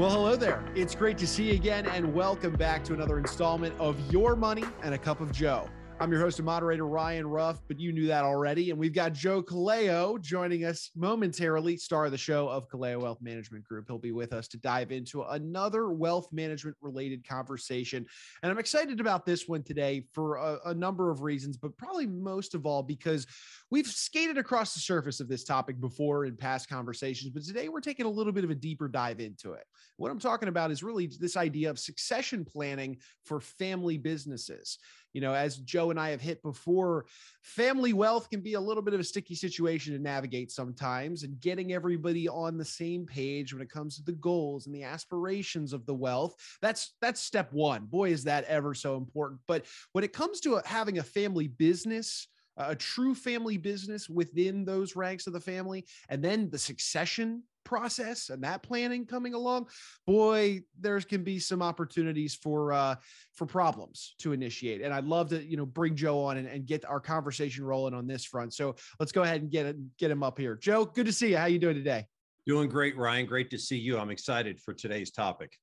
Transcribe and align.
Well, 0.00 0.08
hello 0.08 0.34
there. 0.34 0.64
It's 0.74 0.94
great 0.94 1.18
to 1.18 1.26
see 1.26 1.48
you 1.48 1.52
again, 1.52 1.84
and 1.84 2.14
welcome 2.14 2.54
back 2.54 2.82
to 2.84 2.94
another 2.94 3.18
installment 3.18 3.78
of 3.78 4.00
Your 4.10 4.34
Money 4.34 4.64
and 4.82 4.94
a 4.94 4.98
Cup 4.98 5.20
of 5.20 5.30
Joe. 5.30 5.68
I'm 6.00 6.10
your 6.10 6.22
host 6.22 6.38
and 6.38 6.46
moderator, 6.46 6.86
Ryan 6.86 7.26
Ruff, 7.26 7.60
but 7.68 7.78
you 7.78 7.92
knew 7.92 8.06
that 8.06 8.24
already. 8.24 8.70
And 8.70 8.78
we've 8.78 8.94
got 8.94 9.12
Joe 9.12 9.42
Calao 9.42 10.18
joining 10.18 10.64
us 10.64 10.90
momentarily, 10.96 11.76
star 11.76 12.06
of 12.06 12.12
the 12.12 12.16
show 12.16 12.48
of 12.48 12.66
Calao 12.70 13.02
Wealth 13.02 13.18
Management 13.20 13.64
Group. 13.64 13.84
He'll 13.86 13.98
be 13.98 14.10
with 14.10 14.32
us 14.32 14.48
to 14.48 14.56
dive 14.56 14.90
into 14.90 15.20
another 15.20 15.90
wealth 15.90 16.28
management 16.32 16.78
related 16.80 17.28
conversation. 17.28 18.06
And 18.42 18.50
I'm 18.50 18.58
excited 18.58 18.98
about 18.98 19.26
this 19.26 19.46
one 19.46 19.62
today 19.62 20.06
for 20.14 20.36
a, 20.36 20.58
a 20.64 20.74
number 20.74 21.10
of 21.10 21.20
reasons, 21.20 21.58
but 21.58 21.76
probably 21.76 22.06
most 22.06 22.54
of 22.54 22.64
all 22.64 22.82
because 22.82 23.26
we've 23.70 23.86
skated 23.86 24.38
across 24.38 24.74
the 24.74 24.80
surface 24.80 25.20
of 25.20 25.28
this 25.28 25.44
topic 25.44 25.80
before 25.80 26.24
in 26.24 26.36
past 26.36 26.68
conversations, 26.68 27.30
but 27.30 27.44
today 27.44 27.68
we're 27.68 27.80
taking 27.80 28.06
a 28.06 28.10
little 28.10 28.32
bit 28.32 28.44
of 28.44 28.50
a 28.50 28.54
deeper 28.54 28.88
dive 28.88 29.20
into 29.20 29.52
it. 29.52 29.64
What 29.96 30.10
I'm 30.10 30.18
talking 30.18 30.48
about 30.48 30.70
is 30.70 30.82
really 30.82 31.06
this 31.06 31.36
idea 31.36 31.70
of 31.70 31.78
succession 31.78 32.44
planning 32.44 32.98
for 33.24 33.40
family 33.40 33.98
businesses 33.98 34.78
you 35.12 35.20
know, 35.20 35.34
as 35.34 35.56
Joe 35.58 35.90
and 35.90 35.98
I 35.98 36.10
have 36.10 36.20
hit 36.20 36.42
before, 36.42 37.06
family 37.42 37.92
wealth 37.92 38.30
can 38.30 38.40
be 38.40 38.54
a 38.54 38.60
little 38.60 38.82
bit 38.82 38.94
of 38.94 39.00
a 39.00 39.04
sticky 39.04 39.34
situation 39.34 39.92
to 39.92 39.98
navigate 39.98 40.52
sometimes, 40.52 41.22
and 41.24 41.40
getting 41.40 41.72
everybody 41.72 42.28
on 42.28 42.56
the 42.56 42.64
same 42.64 43.06
page 43.06 43.52
when 43.52 43.62
it 43.62 43.70
comes 43.70 43.96
to 43.96 44.04
the 44.04 44.12
goals 44.12 44.66
and 44.66 44.74
the 44.74 44.84
aspirations 44.84 45.72
of 45.72 45.84
the 45.86 45.94
wealth. 45.94 46.34
That's 46.62 46.94
that's 47.00 47.20
step 47.20 47.52
one. 47.52 47.86
Boy, 47.86 48.10
is 48.10 48.24
that 48.24 48.44
ever 48.44 48.74
so 48.74 48.96
important. 48.96 49.40
But 49.46 49.66
when 49.92 50.04
it 50.04 50.12
comes 50.12 50.40
to 50.40 50.60
having 50.64 50.98
a 50.98 51.02
family 51.02 51.48
business, 51.48 52.28
a 52.56 52.74
true 52.74 53.14
family 53.14 53.56
business 53.56 54.08
within 54.08 54.64
those 54.64 54.96
ranks 54.96 55.26
of 55.26 55.32
the 55.32 55.40
family, 55.40 55.86
and 56.08 56.22
then 56.22 56.50
the 56.50 56.58
succession 56.58 57.42
process 57.64 58.30
and 58.30 58.42
that 58.42 58.62
planning 58.62 59.04
coming 59.06 59.34
along, 59.34 59.68
boy, 60.06 60.60
there 60.78 60.98
can 61.00 61.22
be 61.22 61.38
some 61.38 61.62
opportunities 61.62 62.34
for 62.34 62.72
uh, 62.72 62.94
for 63.34 63.46
problems 63.46 64.14
to 64.18 64.32
initiate. 64.32 64.82
And 64.82 64.92
I'd 64.92 65.04
love 65.04 65.28
to, 65.30 65.44
you 65.44 65.56
know, 65.56 65.66
bring 65.66 65.94
Joe 65.94 66.24
on 66.24 66.36
and, 66.36 66.48
and 66.48 66.66
get 66.66 66.84
our 66.84 67.00
conversation 67.00 67.64
rolling 67.64 67.94
on 67.94 68.06
this 68.06 68.24
front. 68.24 68.54
So 68.54 68.76
let's 68.98 69.12
go 69.12 69.22
ahead 69.22 69.42
and 69.42 69.50
get 69.50 69.76
get 69.98 70.10
him 70.10 70.22
up 70.22 70.38
here. 70.38 70.56
Joe, 70.56 70.84
good 70.84 71.06
to 71.06 71.12
see 71.12 71.30
you. 71.30 71.36
How 71.36 71.46
you 71.46 71.58
doing 71.58 71.76
today? 71.76 72.06
Doing 72.46 72.68
great, 72.68 72.96
Ryan. 72.96 73.26
Great 73.26 73.50
to 73.50 73.58
see 73.58 73.78
you. 73.78 73.98
I'm 73.98 74.10
excited 74.10 74.60
for 74.60 74.74
today's 74.74 75.10
topic. 75.10 75.56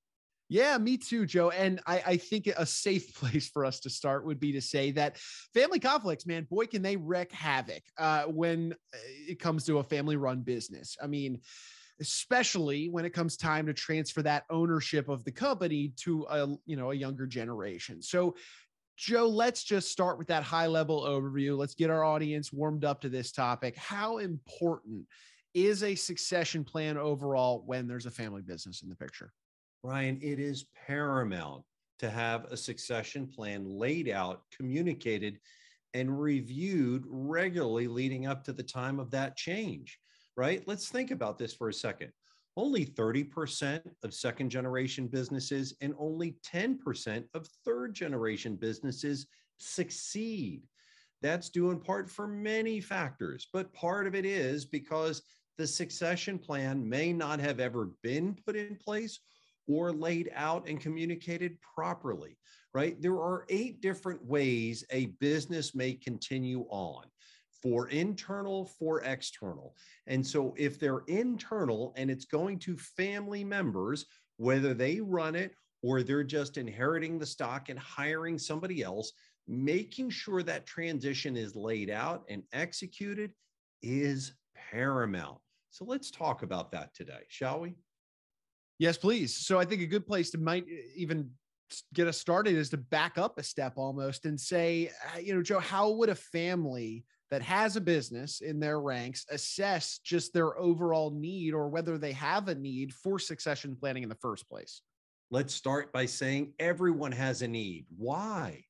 Yeah, 0.49 0.77
me 0.77 0.97
too, 0.97 1.25
Joe. 1.25 1.49
And 1.49 1.81
I, 1.85 2.03
I, 2.05 2.17
think 2.17 2.47
a 2.47 2.65
safe 2.65 3.13
place 3.19 3.49
for 3.49 3.65
us 3.65 3.81
to 3.81 3.89
start 3.89 4.25
would 4.25 4.39
be 4.39 4.53
to 4.53 4.61
say 4.61 4.91
that 4.91 5.17
family 5.53 5.79
conflicts, 5.79 6.25
man, 6.25 6.47
boy, 6.49 6.67
can 6.67 6.81
they 6.81 6.95
wreak 6.95 7.31
havoc 7.33 7.83
uh, 7.97 8.23
when 8.23 8.73
uh, 8.93 8.97
it 9.27 9.39
comes 9.39 9.65
to 9.65 9.79
a 9.79 9.83
family 9.83 10.15
run 10.15 10.41
business. 10.41 10.95
I 11.03 11.07
mean, 11.07 11.41
especially 11.99 12.89
when 12.89 13.05
it 13.05 13.09
comes 13.11 13.37
time 13.37 13.65
to 13.65 13.73
transfer 13.73 14.21
that 14.21 14.45
ownership 14.49 15.09
of 15.09 15.23
the 15.23 15.31
company 15.31 15.93
to 15.97 16.25
a 16.29 16.47
you 16.65 16.75
know 16.75 16.91
a 16.91 16.95
younger 16.95 17.25
generation 17.25 18.01
so 18.01 18.35
joe 18.97 19.27
let's 19.27 19.63
just 19.63 19.91
start 19.91 20.17
with 20.17 20.27
that 20.27 20.43
high 20.43 20.67
level 20.67 21.03
overview 21.03 21.57
let's 21.57 21.73
get 21.73 21.89
our 21.89 22.03
audience 22.03 22.53
warmed 22.53 22.85
up 22.85 23.01
to 23.01 23.09
this 23.09 23.31
topic 23.31 23.75
how 23.77 24.17
important 24.17 25.05
is 25.53 25.81
a 25.81 25.95
succession 25.95 26.63
plan 26.63 26.97
overall 26.97 27.63
when 27.65 27.87
there's 27.87 28.05
a 28.05 28.11
family 28.11 28.41
business 28.41 28.83
in 28.83 28.89
the 28.89 28.95
picture 28.95 29.31
ryan 29.83 30.19
it 30.21 30.39
is 30.39 30.65
paramount 30.87 31.63
to 31.99 32.09
have 32.09 32.45
a 32.45 32.57
succession 32.57 33.27
plan 33.27 33.65
laid 33.65 34.09
out 34.09 34.41
communicated 34.55 35.39
and 35.93 36.21
reviewed 36.21 37.03
regularly 37.07 37.87
leading 37.87 38.27
up 38.27 38.43
to 38.43 38.53
the 38.53 38.63
time 38.63 38.99
of 38.99 39.09
that 39.11 39.35
change 39.35 39.99
right? 40.37 40.63
Let's 40.67 40.87
think 40.87 41.11
about 41.11 41.37
this 41.37 41.53
for 41.53 41.67
a 41.67 41.73
second. 41.73 42.13
Only 42.55 42.85
30% 42.85 43.81
of 44.03 44.13
second 44.13 44.49
generation 44.49 45.07
businesses 45.07 45.75
and 45.81 45.93
only 45.99 46.37
10% 46.45 47.25
of 47.33 47.47
third 47.65 47.93
generation 47.93 48.55
businesses 48.55 49.27
succeed. 49.57 50.61
That's 51.21 51.49
due 51.49 51.71
in 51.71 51.79
part 51.79 52.09
for 52.09 52.27
many 52.27 52.79
factors, 52.79 53.47
but 53.51 53.73
part 53.73 54.07
of 54.07 54.15
it 54.15 54.25
is 54.25 54.65
because 54.65 55.23
the 55.57 55.67
succession 55.67 56.37
plan 56.37 56.87
may 56.87 57.11
not 57.11 57.39
have 57.39 57.59
ever 57.59 57.89
been 58.03 58.37
put 58.45 58.55
in 58.55 58.75
place 58.75 59.19
or 59.67 59.91
laid 59.91 60.31
out 60.33 60.67
and 60.67 60.79
communicated 60.79 61.57
properly, 61.61 62.37
right? 62.73 63.01
There 63.01 63.19
are 63.19 63.45
eight 63.49 63.81
different 63.81 64.23
ways 64.25 64.83
a 64.91 65.07
business 65.19 65.75
may 65.75 65.93
continue 65.93 66.65
on 66.69 67.03
for 67.61 67.89
internal, 67.89 68.65
for 68.65 69.01
external. 69.01 69.75
And 70.05 70.25
so 70.25 70.53
if 70.57 70.79
they're 70.79 71.03
internal 71.07 71.93
and 71.97 72.09
it's 72.09 72.25
going 72.25 72.59
to 72.59 72.77
family 72.77 73.43
members, 73.43 74.05
whether 74.37 74.73
they 74.73 75.01
run 75.01 75.35
it 75.35 75.53
or 75.81 76.03
they're 76.03 76.23
just 76.23 76.57
inheriting 76.57 77.17
the 77.17 77.25
stock 77.25 77.69
and 77.69 77.79
hiring 77.79 78.37
somebody 78.37 78.83
else, 78.83 79.11
making 79.47 80.09
sure 80.09 80.43
that 80.43 80.65
transition 80.65 81.35
is 81.35 81.55
laid 81.55 81.89
out 81.89 82.23
and 82.29 82.43
executed 82.53 83.31
is 83.81 84.33
paramount. 84.71 85.39
So 85.69 85.85
let's 85.85 86.11
talk 86.11 86.43
about 86.43 86.71
that 86.71 86.93
today, 86.93 87.23
shall 87.29 87.59
we? 87.59 87.75
Yes, 88.79 88.97
please. 88.97 89.35
So 89.35 89.59
I 89.59 89.65
think 89.65 89.81
a 89.81 89.87
good 89.87 90.05
place 90.05 90.29
to 90.31 90.37
might 90.37 90.65
even 90.95 91.31
get 91.93 92.07
us 92.07 92.17
started 92.17 92.55
is 92.55 92.69
to 92.69 92.77
back 92.77 93.17
up 93.17 93.37
a 93.37 93.43
step 93.43 93.73
almost 93.75 94.25
and 94.25 94.39
say, 94.39 94.91
uh, 95.13 95.19
you 95.19 95.35
know, 95.35 95.41
Joe, 95.41 95.59
how 95.59 95.91
would 95.91 96.09
a 96.09 96.15
family 96.15 97.03
that 97.29 97.41
has 97.41 97.75
a 97.75 97.81
business 97.81 98.39
in 98.39 98.59
their 98.59 98.79
ranks 98.79 99.25
assess 99.29 99.99
just 99.99 100.33
their 100.33 100.57
overall 100.57 101.11
need 101.11 101.53
or 101.53 101.67
whether 101.67 101.97
they 101.97 102.13
have 102.13 102.47
a 102.47 102.55
need 102.55 102.93
for 102.93 103.19
succession 103.19 103.75
planning 103.75 104.03
in 104.03 104.09
the 104.09 104.15
first 104.15 104.47
place? 104.47 104.81
Let's 105.29 105.53
start 105.53 105.91
by 105.91 106.05
saying 106.05 106.53
everyone 106.57 107.11
has 107.11 107.41
a 107.41 107.47
need. 107.47 107.85
Why? 107.97 108.63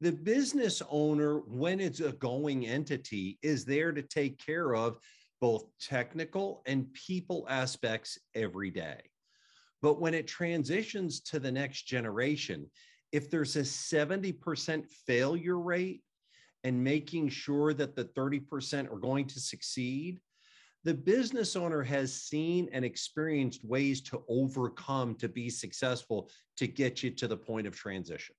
The 0.00 0.10
business 0.10 0.82
owner, 0.90 1.40
when 1.40 1.78
it's 1.78 2.00
a 2.00 2.12
going 2.12 2.66
entity, 2.66 3.38
is 3.42 3.64
there 3.64 3.92
to 3.92 4.02
take 4.02 4.44
care 4.44 4.74
of 4.74 4.98
both 5.40 5.66
technical 5.80 6.62
and 6.66 6.92
people 6.94 7.46
aspects 7.48 8.18
every 8.34 8.70
day. 8.70 9.09
But 9.82 10.00
when 10.00 10.14
it 10.14 10.26
transitions 10.26 11.20
to 11.22 11.38
the 11.38 11.52
next 11.52 11.82
generation, 11.82 12.70
if 13.12 13.30
there's 13.30 13.56
a 13.56 13.60
70% 13.60 14.86
failure 15.06 15.58
rate, 15.58 16.02
and 16.64 16.82
making 16.82 17.28
sure 17.28 17.72
that 17.74 17.96
the 17.96 18.04
30% 18.04 18.92
are 18.92 18.98
going 18.98 19.26
to 19.26 19.40
succeed, 19.40 20.20
the 20.84 20.94
business 20.94 21.56
owner 21.56 21.82
has 21.82 22.12
seen 22.14 22.68
and 22.72 22.84
experienced 22.84 23.64
ways 23.64 24.00
to 24.00 24.22
overcome 24.28 25.14
to 25.16 25.28
be 25.28 25.50
successful 25.50 26.30
to 26.56 26.66
get 26.66 27.02
you 27.02 27.10
to 27.10 27.28
the 27.28 27.36
point 27.36 27.66
of 27.66 27.76
transition. 27.76 28.34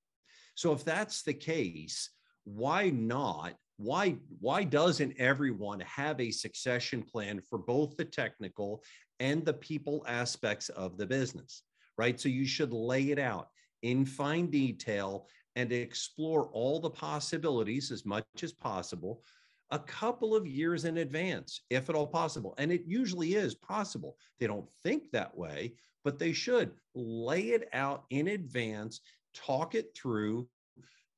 So 0.56 0.72
if 0.72 0.84
that's 0.84 1.24
the 1.24 1.34
case, 1.34 2.09
why 2.44 2.90
not? 2.90 3.53
Why, 3.81 4.16
why 4.40 4.64
doesn't 4.64 5.19
everyone 5.19 5.80
have 5.80 6.19
a 6.19 6.30
succession 6.30 7.02
plan 7.02 7.42
for 7.50 7.58
both 7.58 7.97
the 7.97 8.06
technical 8.06 8.84
and 9.19 9.44
the 9.44 9.53
people 9.53 10.06
aspects 10.08 10.69
of 10.69 10.97
the 10.97 11.08
business? 11.08 11.64
Right. 11.97 12.19
So 12.19 12.30
you 12.30 12.46
should 12.46 12.74
lay 12.74 13.09
it 13.09 13.18
out 13.18 13.47
in 13.81 14.06
fine 14.06 14.52
detail 14.52 15.28
and 15.56 15.72
explore 15.72 16.46
all 16.50 16.80
the 16.80 16.92
possibilities 16.92 17.92
as 17.92 18.06
much 18.06 18.25
as 18.44 18.53
possible 18.53 19.24
a 19.72 19.80
couple 19.80 20.36
of 20.36 20.46
years 20.46 20.86
in 20.86 20.98
advance, 20.98 21.62
if 21.69 21.90
at 21.90 21.96
all 21.96 22.06
possible. 22.06 22.53
And 22.58 22.72
it 22.72 22.84
usually 22.86 23.36
is 23.36 23.56
possible. 23.56 24.18
They 24.40 24.48
don't 24.48 24.69
think 24.84 25.09
that 25.12 25.36
way, 25.36 25.74
but 26.03 26.19
they 26.19 26.34
should 26.34 26.72
lay 26.94 27.50
it 27.50 27.69
out 27.74 28.03
in 28.09 28.28
advance, 28.28 29.00
talk 29.34 29.74
it 29.74 29.96
through, 29.96 30.48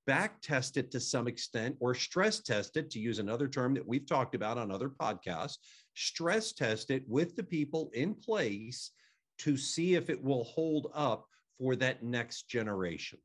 back 0.06 0.42
test 0.42 0.78
it 0.78 0.92
to 0.92 1.00
some 1.00 1.28
extent, 1.28 1.76
or 1.80 1.94
stress 1.94 2.40
test 2.40 2.78
it, 2.78 2.90
to 2.92 3.00
use 3.00 3.20
another 3.20 3.48
term 3.48 3.74
that 3.74 3.88
we've 3.88 4.08
talked 4.08 4.36
about 4.36 4.58
on 4.58 4.72
other 4.72 4.90
podcasts, 4.90 5.58
stress 5.96 6.54
test 6.54 6.92
it 6.92 7.04
with 7.08 7.36
the 7.36 7.44
people 7.44 7.90
in 7.94 8.14
place 8.14 8.92
to 9.40 9.58
see 9.58 9.96
if 9.96 10.10
it 10.10 10.24
will 10.24 10.44
hold 10.44 10.92
up 10.94 11.26
for 11.58 11.76
that 11.76 12.04
next 12.04 12.48
generation. 12.48 13.20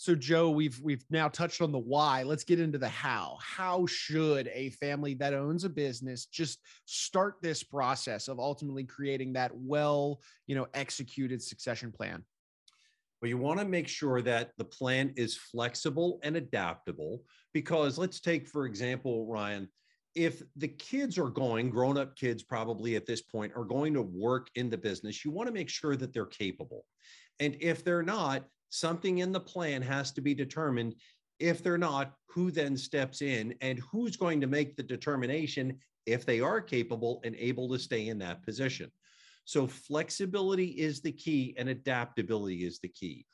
So 0.00 0.14
Joe, 0.14 0.48
we've 0.48 0.80
we've 0.80 1.04
now 1.10 1.28
touched 1.28 1.60
on 1.60 1.72
the 1.72 1.78
why. 1.78 2.22
Let's 2.22 2.42
get 2.42 2.58
into 2.58 2.78
the 2.78 2.88
how. 2.88 3.36
How 3.38 3.84
should 3.84 4.48
a 4.48 4.70
family 4.70 5.12
that 5.16 5.34
owns 5.34 5.64
a 5.64 5.68
business 5.68 6.24
just 6.24 6.58
start 6.86 7.34
this 7.42 7.62
process 7.62 8.26
of 8.26 8.38
ultimately 8.38 8.84
creating 8.84 9.34
that 9.34 9.52
well, 9.54 10.22
you 10.46 10.54
know, 10.54 10.68
executed 10.72 11.42
succession 11.42 11.92
plan? 11.92 12.24
Well, 13.20 13.28
you 13.28 13.36
want 13.36 13.60
to 13.60 13.66
make 13.66 13.88
sure 13.88 14.22
that 14.22 14.52
the 14.56 14.64
plan 14.64 15.12
is 15.16 15.36
flexible 15.36 16.20
and 16.22 16.36
adaptable 16.36 17.22
because 17.52 17.98
let's 17.98 18.20
take 18.20 18.48
for 18.48 18.64
example, 18.64 19.26
Ryan, 19.26 19.68
if 20.14 20.42
the 20.56 20.68
kids 20.68 21.18
are 21.18 21.28
going, 21.28 21.70
grown 21.70 21.98
up 21.98 22.16
kids 22.16 22.42
probably 22.42 22.96
at 22.96 23.06
this 23.06 23.22
point 23.22 23.52
are 23.54 23.64
going 23.64 23.94
to 23.94 24.02
work 24.02 24.48
in 24.54 24.70
the 24.70 24.78
business, 24.78 25.24
you 25.24 25.30
want 25.30 25.46
to 25.48 25.54
make 25.54 25.68
sure 25.68 25.96
that 25.96 26.12
they're 26.12 26.26
capable. 26.26 26.84
And 27.38 27.56
if 27.60 27.84
they're 27.84 28.02
not, 28.02 28.44
something 28.70 29.18
in 29.18 29.32
the 29.32 29.40
plan 29.40 29.82
has 29.82 30.12
to 30.12 30.20
be 30.20 30.34
determined. 30.34 30.94
If 31.38 31.62
they're 31.62 31.78
not, 31.78 32.14
who 32.28 32.50
then 32.50 32.76
steps 32.76 33.22
in 33.22 33.54
and 33.60 33.80
who's 33.90 34.16
going 34.16 34.40
to 34.40 34.46
make 34.46 34.76
the 34.76 34.82
determination 34.82 35.78
if 36.06 36.24
they 36.24 36.40
are 36.40 36.60
capable 36.60 37.20
and 37.24 37.36
able 37.36 37.68
to 37.68 37.78
stay 37.78 38.08
in 38.08 38.18
that 38.18 38.42
position. 38.42 38.90
So 39.50 39.66
flexibility 39.66 40.66
is 40.66 41.00
the 41.00 41.10
key 41.10 41.56
and 41.58 41.68
adaptability 41.68 42.64
is 42.64 42.78
the 42.78 42.88
key. 42.88 43.26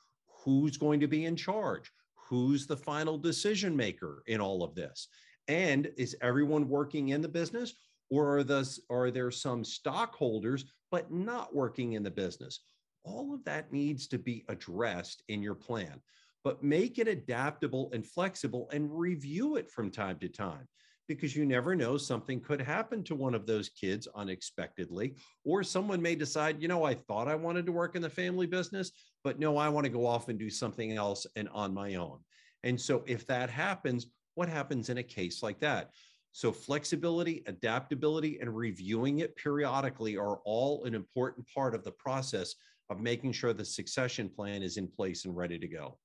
Who's 0.42 0.78
going 0.78 0.98
to 1.00 1.06
be 1.06 1.26
in 1.26 1.36
charge? 1.36 1.92
Who's 2.14 2.66
the 2.66 2.74
final 2.78 3.18
decision 3.18 3.76
maker 3.76 4.22
in 4.26 4.40
all 4.40 4.62
of 4.62 4.74
this? 4.74 5.08
And 5.46 5.92
is 5.98 6.16
everyone 6.22 6.70
working 6.70 7.10
in 7.10 7.20
the 7.20 7.28
business 7.28 7.74
or 8.08 8.38
are, 8.38 8.64
are 8.88 9.10
there 9.10 9.30
some 9.30 9.62
stockholders 9.62 10.64
but 10.90 11.12
not 11.12 11.54
working 11.54 11.92
in 11.92 12.02
the 12.02 12.10
business? 12.10 12.60
All 13.04 13.34
of 13.34 13.44
that 13.44 13.70
needs 13.70 14.06
to 14.06 14.18
be 14.18 14.46
addressed 14.48 15.22
in 15.28 15.42
your 15.42 15.54
plan, 15.54 16.00
but 16.44 16.62
make 16.62 16.98
it 16.98 17.08
adaptable 17.08 17.90
and 17.92 18.06
flexible 18.06 18.70
and 18.72 18.88
review 18.90 19.56
it 19.56 19.70
from 19.70 19.90
time 19.90 20.18
to 20.20 20.30
time 20.30 20.66
because 21.08 21.36
you 21.36 21.46
never 21.46 21.74
know 21.74 21.96
something 21.96 22.40
could 22.40 22.60
happen 22.60 23.02
to 23.04 23.14
one 23.14 23.34
of 23.34 23.46
those 23.46 23.68
kids 23.68 24.08
unexpectedly 24.14 25.14
or 25.44 25.62
someone 25.62 26.02
may 26.02 26.14
decide 26.14 26.60
you 26.60 26.68
know 26.68 26.84
i 26.84 26.94
thought 26.94 27.28
i 27.28 27.34
wanted 27.34 27.64
to 27.66 27.72
work 27.72 27.96
in 27.96 28.02
the 28.02 28.10
family 28.10 28.46
business 28.46 28.90
but 29.24 29.38
no 29.38 29.56
i 29.56 29.68
want 29.68 29.84
to 29.84 29.90
go 29.90 30.06
off 30.06 30.28
and 30.28 30.38
do 30.38 30.50
something 30.50 30.92
else 30.92 31.26
and 31.36 31.48
on 31.50 31.74
my 31.74 31.94
own. 31.94 32.18
And 32.62 32.80
so 32.80 33.04
if 33.06 33.26
that 33.26 33.50
happens 33.50 34.06
what 34.36 34.48
happens 34.48 34.90
in 34.90 34.98
a 34.98 35.02
case 35.02 35.42
like 35.42 35.58
that? 35.60 35.90
So 36.32 36.52
flexibility 36.52 37.42
adaptability 37.46 38.38
and 38.40 38.54
reviewing 38.54 39.20
it 39.20 39.34
periodically 39.36 40.16
are 40.16 40.40
all 40.44 40.84
an 40.84 40.94
important 40.94 41.46
part 41.52 41.74
of 41.74 41.82
the 41.82 41.92
process 41.92 42.54
of 42.90 43.00
making 43.00 43.32
sure 43.32 43.52
the 43.52 43.64
succession 43.64 44.28
plan 44.28 44.62
is 44.62 44.76
in 44.76 44.86
place 44.86 45.24
and 45.24 45.34
ready 45.34 45.58
to 45.58 45.66
go 45.66 45.98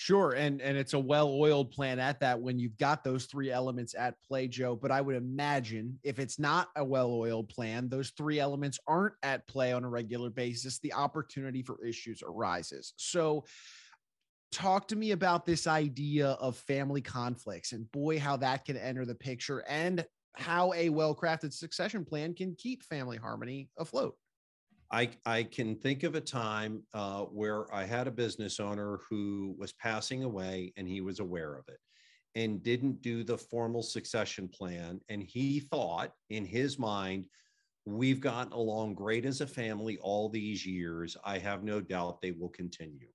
Sure, 0.00 0.30
and 0.30 0.62
and 0.62 0.78
it's 0.78 0.94
a 0.94 0.98
well-oiled 0.98 1.72
plan 1.72 1.98
at 1.98 2.20
that 2.20 2.40
when 2.40 2.58
you've 2.58 2.78
got 2.78 3.04
those 3.04 3.26
three 3.26 3.50
elements 3.50 3.94
at 3.94 4.14
play, 4.26 4.48
Joe. 4.48 4.74
But 4.74 4.90
I 4.90 5.02
would 5.02 5.14
imagine 5.14 6.00
if 6.02 6.18
it's 6.18 6.38
not 6.38 6.68
a 6.74 6.82
well-oiled 6.82 7.50
plan, 7.50 7.90
those 7.90 8.08
three 8.16 8.40
elements 8.40 8.78
aren't 8.86 9.12
at 9.22 9.46
play 9.46 9.74
on 9.74 9.84
a 9.84 9.90
regular 9.90 10.30
basis, 10.30 10.78
the 10.78 10.94
opportunity 10.94 11.62
for 11.62 11.84
issues 11.84 12.22
arises. 12.26 12.94
So 12.96 13.44
talk 14.50 14.88
to 14.88 14.96
me 14.96 15.10
about 15.10 15.44
this 15.44 15.66
idea 15.66 16.28
of 16.28 16.56
family 16.56 17.02
conflicts 17.02 17.72
and 17.72 17.92
boy 17.92 18.18
how 18.18 18.38
that 18.38 18.64
can 18.64 18.78
enter 18.78 19.04
the 19.04 19.14
picture 19.14 19.62
and 19.68 20.06
how 20.34 20.72
a 20.72 20.88
well-crafted 20.88 21.52
succession 21.52 22.06
plan 22.06 22.32
can 22.32 22.54
keep 22.54 22.82
family 22.84 23.18
harmony 23.18 23.68
afloat. 23.78 24.16
I, 24.92 25.10
I 25.24 25.44
can 25.44 25.76
think 25.76 26.02
of 26.02 26.14
a 26.14 26.20
time 26.20 26.82
uh, 26.94 27.22
where 27.22 27.72
I 27.72 27.84
had 27.84 28.08
a 28.08 28.12
business 28.12 28.58
owner 28.58 28.98
who 29.08 29.54
was 29.58 29.72
passing 29.72 30.24
away 30.24 30.72
and 30.76 30.88
he 30.88 31.00
was 31.00 31.20
aware 31.20 31.54
of 31.54 31.64
it 31.68 31.78
and 32.34 32.62
didn't 32.62 33.02
do 33.02 33.22
the 33.22 33.38
formal 33.38 33.82
succession 33.82 34.48
plan. 34.48 35.00
And 35.08 35.22
he 35.22 35.60
thought 35.60 36.12
in 36.28 36.44
his 36.44 36.78
mind, 36.78 37.26
we've 37.86 38.20
gotten 38.20 38.52
along 38.52 38.94
great 38.94 39.24
as 39.24 39.40
a 39.40 39.46
family 39.46 39.98
all 39.98 40.28
these 40.28 40.66
years. 40.66 41.16
I 41.24 41.38
have 41.38 41.62
no 41.62 41.80
doubt 41.80 42.20
they 42.20 42.32
will 42.32 42.50
continue. 42.50 43.08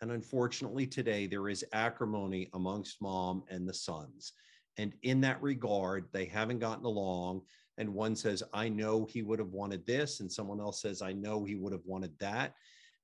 And 0.00 0.10
unfortunately, 0.10 0.86
today 0.86 1.26
there 1.26 1.48
is 1.48 1.64
acrimony 1.72 2.48
amongst 2.54 3.00
mom 3.00 3.44
and 3.48 3.68
the 3.68 3.74
sons. 3.74 4.32
And 4.76 4.94
in 5.02 5.20
that 5.20 5.40
regard, 5.42 6.08
they 6.12 6.24
haven't 6.24 6.58
gotten 6.58 6.84
along 6.84 7.42
and 7.78 7.92
one 7.92 8.14
says, 8.14 8.42
I 8.52 8.68
know 8.68 9.06
he 9.06 9.22
would 9.22 9.38
have 9.38 9.52
wanted 9.52 9.86
this, 9.86 10.20
and 10.20 10.30
someone 10.30 10.60
else 10.60 10.82
says, 10.82 11.02
I 11.02 11.12
know 11.12 11.44
he 11.44 11.54
would 11.54 11.72
have 11.72 11.86
wanted 11.86 12.12
that. 12.20 12.54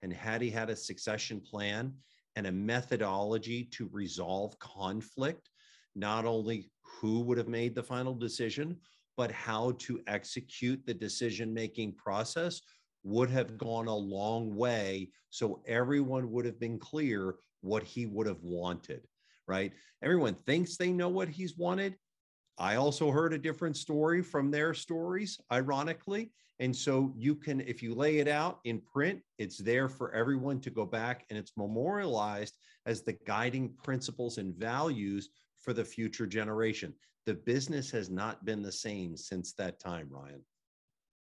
And 0.03 0.13
had 0.13 0.43
he 0.43 0.51
had 0.51 0.71
a 0.71 0.77
succession 0.77 1.41
plan 1.41 1.95
and 2.37 2.47
a 2.47 2.53
methodology 2.53 3.65
to 3.73 3.89
resolve 3.93 4.59
conflict, 4.59 5.51
not 5.95 6.25
only 6.25 6.71
who 6.83 7.21
would 7.21 7.39
have 7.39 7.49
made 7.49 7.75
the 7.75 7.83
final 7.83 8.15
decision, 8.15 8.77
but 9.17 9.33
how 9.33 9.73
to 9.79 10.01
execute 10.07 10.85
the 10.87 10.95
decision 10.95 11.53
making 11.53 11.95
process 11.95 12.61
would 13.03 13.31
have 13.31 13.59
gone 13.59 13.89
a 13.89 13.95
long 13.95 14.55
way. 14.55 15.11
So 15.31 15.63
everyone 15.67 16.31
would 16.31 16.45
have 16.45 16.61
been 16.61 16.79
clear 16.79 17.35
what 17.61 17.83
he 17.83 18.07
would 18.07 18.27
have 18.27 18.43
wanted, 18.43 19.07
right? 19.49 19.73
Everyone 20.03 20.35
thinks 20.35 20.77
they 20.77 20.93
know 20.93 21.09
what 21.09 21.29
he's 21.29 21.57
wanted. 21.57 21.97
I 22.59 22.75
also 22.75 23.11
heard 23.11 23.33
a 23.33 23.39
different 23.39 23.77
story 23.77 24.23
from 24.23 24.51
their 24.51 24.75
stories, 24.75 25.41
ironically. 25.53 26.33
And 26.61 26.75
so 26.75 27.13
you 27.17 27.37
can, 27.37 27.61
if 27.61 27.83
you 27.83 27.95
lay 27.95 28.19
it 28.19 28.27
out 28.27 28.59
in 28.65 28.81
print, 28.81 29.21
it's 29.39 29.59
there 29.59 29.89
for 29.89 30.13
everyone 30.13 30.61
to 30.63 30.71
go 30.71 30.85
back 30.85 31.25
and 31.31 31.39
it's 31.39 31.57
memorialized 31.57 32.57
as 32.85 33.03
the 33.03 33.17
guiding 33.27 33.75
principles 33.85 34.39
and 34.39 34.55
values 34.57 35.29
for 35.61 35.73
the 35.73 35.85
future 35.85 36.27
generation. 36.27 36.93
The 37.27 37.35
business 37.35 37.91
has 37.93 38.11
not 38.11 38.45
been 38.45 38.63
the 38.63 38.73
same 38.73 39.17
since 39.17 39.53
that 39.55 39.79
time, 39.79 40.09
Ryan. 40.11 40.43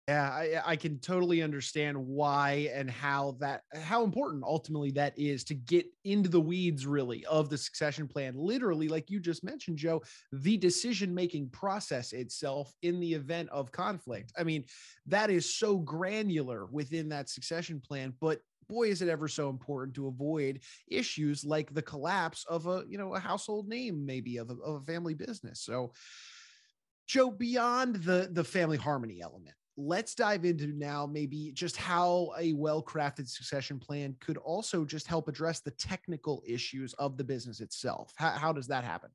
Yeah, 0.09 0.31
I, 0.31 0.63
I 0.65 0.77
can 0.77 0.99
totally 1.01 1.43
understand 1.43 1.99
why 1.99 2.71
and 2.73 2.91
how 2.91 3.37
that 3.41 3.65
how 3.75 4.05
important 4.05 4.43
ultimately 4.43 4.91
that 4.93 5.13
is 5.19 5.45
to 5.45 5.55
get 5.55 5.85
into 6.05 6.31
the 6.31 6.41
weeds 6.41 6.87
really 6.87 7.27
of 7.27 7.51
the 7.51 7.59
succession 7.59 8.09
plan. 8.09 8.33
Literally, 8.35 8.89
like 8.89 9.11
you 9.11 9.21
just 9.21 9.45
mentioned, 9.45 9.77
Joe, 9.77 10.03
the 10.33 10.57
decision 10.57 11.15
making 11.15 11.51
process 11.51 12.15
itself 12.15 12.73
in 12.81 13.01
the 13.01 13.13
event 13.13 13.51
of 13.51 13.71
conflict. 13.71 14.33
I 14.39 14.45
mean, 14.45 14.65
that 15.09 15.29
is 15.29 15.55
so 15.55 15.77
granular 15.77 16.65
within 16.73 17.11
that 17.11 17.29
succession 17.29 17.79
plan, 17.79 18.15
but 18.19 18.41
boy 18.67 18.89
is 18.89 19.03
it 19.03 19.11
ever 19.11 19.29
so 19.29 19.51
important 19.51 19.95
to 19.97 20.07
avoid 20.09 20.61
issues 20.87 21.45
like 21.45 21.75
the 21.75 21.83
collapse 21.83 22.47
of 22.49 22.67
a 22.67 22.85
you 22.89 22.97
know 22.97 23.15
a 23.15 23.19
household 23.21 23.69
name 23.69 24.05
maybe 24.07 24.39
of 24.39 24.51
a, 24.51 24.55
of 24.63 24.83
a 24.83 24.85
family 24.85 25.15
business 25.15 25.63
so 25.63 25.91
joe 27.07 27.31
beyond 27.31 27.97
the 27.97 28.29
the 28.31 28.45
family 28.45 28.77
harmony 28.77 29.23
element 29.23 29.55
let's 29.79 30.13
dive 30.13 30.45
into 30.45 30.67
now 30.77 31.07
maybe 31.07 31.53
just 31.53 31.77
how 31.77 32.33
a 32.37 32.53
well-crafted 32.55 33.29
succession 33.29 33.79
plan 33.79 34.15
could 34.19 34.37
also 34.39 34.85
just 34.85 35.07
help 35.07 35.29
address 35.29 35.61
the 35.61 35.71
technical 35.73 36.43
issues 36.45 36.95
of 36.95 37.17
the 37.17 37.23
business 37.23 37.61
itself. 37.61 38.13
How, 38.17 38.31
how 38.31 38.53
does 38.53 38.67
that 38.67 38.83
happen? 38.83 39.11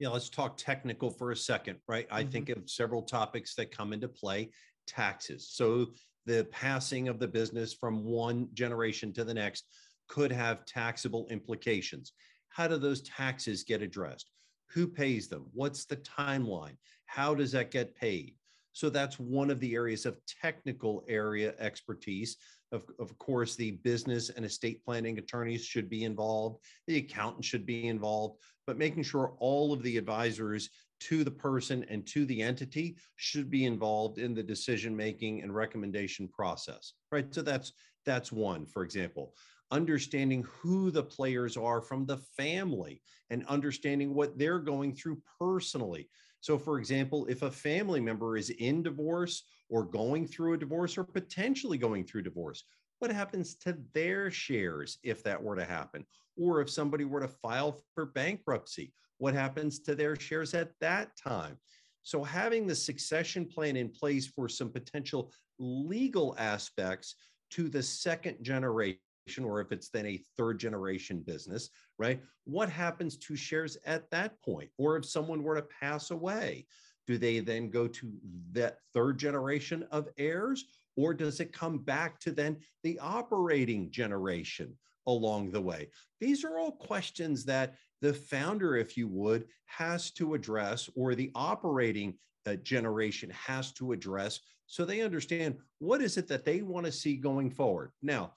Yeah 0.00 0.08
let's 0.08 0.28
talk 0.28 0.56
technical 0.56 1.10
for 1.10 1.30
a 1.30 1.36
second 1.36 1.78
right? 1.86 2.06
I 2.10 2.22
mm-hmm. 2.22 2.30
think 2.30 2.48
of 2.50 2.68
several 2.68 3.02
topics 3.02 3.54
that 3.54 3.70
come 3.70 3.92
into 3.92 4.08
play. 4.08 4.50
Taxes. 4.88 5.48
So 5.50 5.92
the 6.26 6.48
passing 6.50 7.08
of 7.08 7.20
the 7.20 7.28
business 7.28 7.72
from 7.72 8.04
one 8.04 8.48
generation 8.54 9.12
to 9.12 9.24
the 9.24 9.34
next 9.34 9.66
could 10.08 10.32
have 10.32 10.64
taxable 10.64 11.26
implications. 11.30 12.12
How 12.48 12.66
do 12.66 12.76
those 12.78 13.02
taxes 13.02 13.62
get 13.62 13.82
addressed? 13.82 14.30
Who 14.70 14.88
pays 14.88 15.28
them? 15.28 15.46
What's 15.52 15.84
the 15.84 15.96
timeline? 15.98 16.76
How 17.06 17.34
does 17.34 17.52
that 17.52 17.70
get 17.70 17.94
paid 17.94 18.34
so 18.78 18.88
that's 18.88 19.18
one 19.18 19.50
of 19.50 19.58
the 19.58 19.74
areas 19.74 20.06
of 20.06 20.20
technical 20.40 21.04
area 21.08 21.52
expertise. 21.58 22.36
Of, 22.70 22.84
of 23.00 23.18
course, 23.18 23.56
the 23.56 23.72
business 23.82 24.28
and 24.28 24.44
estate 24.44 24.84
planning 24.84 25.18
attorneys 25.18 25.64
should 25.64 25.90
be 25.90 26.04
involved, 26.04 26.64
the 26.86 26.98
accountant 26.98 27.44
should 27.44 27.66
be 27.66 27.88
involved, 27.88 28.40
but 28.68 28.78
making 28.78 29.02
sure 29.02 29.34
all 29.40 29.72
of 29.72 29.82
the 29.82 29.96
advisors 29.96 30.70
to 31.00 31.24
the 31.24 31.30
person 31.30 31.84
and 31.88 32.06
to 32.06 32.24
the 32.26 32.40
entity 32.40 32.96
should 33.16 33.50
be 33.50 33.64
involved 33.64 34.18
in 34.18 34.32
the 34.32 34.44
decision 34.44 34.96
making 34.96 35.42
and 35.42 35.52
recommendation 35.52 36.28
process 36.28 36.92
right? 37.10 37.34
So 37.34 37.42
that's 37.42 37.72
that's 38.06 38.30
one 38.32 38.64
for 38.66 38.84
example. 38.84 39.34
Understanding 39.70 40.46
who 40.48 40.90
the 40.90 41.02
players 41.02 41.56
are 41.56 41.82
from 41.82 42.06
the 42.06 42.18
family 42.36 43.02
and 43.28 43.44
understanding 43.46 44.14
what 44.14 44.38
they're 44.38 44.60
going 44.60 44.94
through 44.94 45.20
personally 45.38 46.08
so, 46.40 46.58
for 46.58 46.78
example, 46.78 47.26
if 47.26 47.42
a 47.42 47.50
family 47.50 48.00
member 48.00 48.36
is 48.36 48.50
in 48.50 48.82
divorce 48.82 49.44
or 49.68 49.84
going 49.84 50.26
through 50.26 50.54
a 50.54 50.58
divorce 50.58 50.96
or 50.96 51.04
potentially 51.04 51.78
going 51.78 52.04
through 52.04 52.22
divorce, 52.22 52.64
what 53.00 53.10
happens 53.10 53.54
to 53.56 53.76
their 53.92 54.30
shares 54.30 54.98
if 55.02 55.22
that 55.24 55.42
were 55.42 55.56
to 55.56 55.64
happen? 55.64 56.04
Or 56.36 56.60
if 56.60 56.70
somebody 56.70 57.04
were 57.04 57.20
to 57.20 57.28
file 57.28 57.82
for 57.94 58.06
bankruptcy, 58.06 58.92
what 59.18 59.34
happens 59.34 59.80
to 59.80 59.94
their 59.94 60.16
shares 60.16 60.54
at 60.54 60.72
that 60.80 61.10
time? 61.16 61.58
So, 62.02 62.22
having 62.22 62.66
the 62.66 62.74
succession 62.74 63.44
plan 63.44 63.76
in 63.76 63.90
place 63.90 64.26
for 64.26 64.48
some 64.48 64.70
potential 64.70 65.32
legal 65.58 66.36
aspects 66.38 67.16
to 67.50 67.68
the 67.68 67.82
second 67.82 68.42
generation 68.42 69.00
or 69.36 69.60
if 69.60 69.72
it's 69.72 69.88
then 69.88 70.06
a 70.06 70.22
third 70.36 70.58
generation 70.58 71.20
business, 71.20 71.70
right? 71.98 72.20
What 72.44 72.68
happens 72.70 73.16
to 73.18 73.36
shares 73.36 73.76
at 73.84 74.10
that 74.10 74.40
point? 74.42 74.70
Or 74.78 74.96
if 74.96 75.04
someone 75.04 75.42
were 75.42 75.56
to 75.56 75.66
pass 75.80 76.10
away, 76.10 76.66
do 77.06 77.18
they 77.18 77.40
then 77.40 77.70
go 77.70 77.88
to 77.88 78.12
that 78.52 78.78
third 78.92 79.18
generation 79.18 79.86
of 79.90 80.08
heirs? 80.18 80.64
Or 80.96 81.14
does 81.14 81.40
it 81.40 81.52
come 81.52 81.78
back 81.78 82.20
to 82.20 82.32
then 82.32 82.58
the 82.82 82.98
operating 82.98 83.90
generation 83.90 84.76
along 85.06 85.50
the 85.50 85.60
way? 85.60 85.88
These 86.20 86.44
are 86.44 86.58
all 86.58 86.72
questions 86.72 87.44
that 87.44 87.76
the 88.00 88.12
founder, 88.12 88.76
if 88.76 88.96
you 88.96 89.08
would, 89.08 89.46
has 89.66 90.10
to 90.12 90.34
address, 90.34 90.88
or 90.94 91.14
the 91.14 91.30
operating 91.34 92.14
uh, 92.46 92.56
generation 92.56 93.30
has 93.30 93.72
to 93.72 93.92
address 93.92 94.40
so 94.68 94.84
they 94.84 95.00
understand 95.00 95.56
what 95.78 96.02
is 96.02 96.18
it 96.18 96.28
that 96.28 96.44
they 96.44 96.60
want 96.60 96.84
to 96.86 96.92
see 96.92 97.16
going 97.16 97.50
forward. 97.50 97.90
Now, 98.02 98.34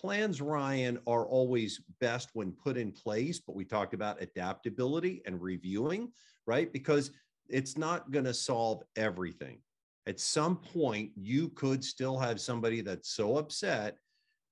Plans, 0.00 0.40
Ryan, 0.40 0.98
are 1.06 1.26
always 1.26 1.82
best 2.00 2.30
when 2.32 2.52
put 2.52 2.78
in 2.78 2.90
place, 2.90 3.38
but 3.38 3.54
we 3.54 3.66
talked 3.66 3.92
about 3.92 4.22
adaptability 4.22 5.20
and 5.26 5.42
reviewing, 5.42 6.10
right? 6.46 6.72
Because 6.72 7.10
it's 7.48 7.76
not 7.76 8.10
going 8.10 8.24
to 8.24 8.32
solve 8.32 8.82
everything. 8.96 9.58
At 10.06 10.18
some 10.18 10.56
point, 10.56 11.10
you 11.16 11.50
could 11.50 11.84
still 11.84 12.18
have 12.18 12.40
somebody 12.40 12.80
that's 12.80 13.10
so 13.10 13.36
upset 13.36 13.98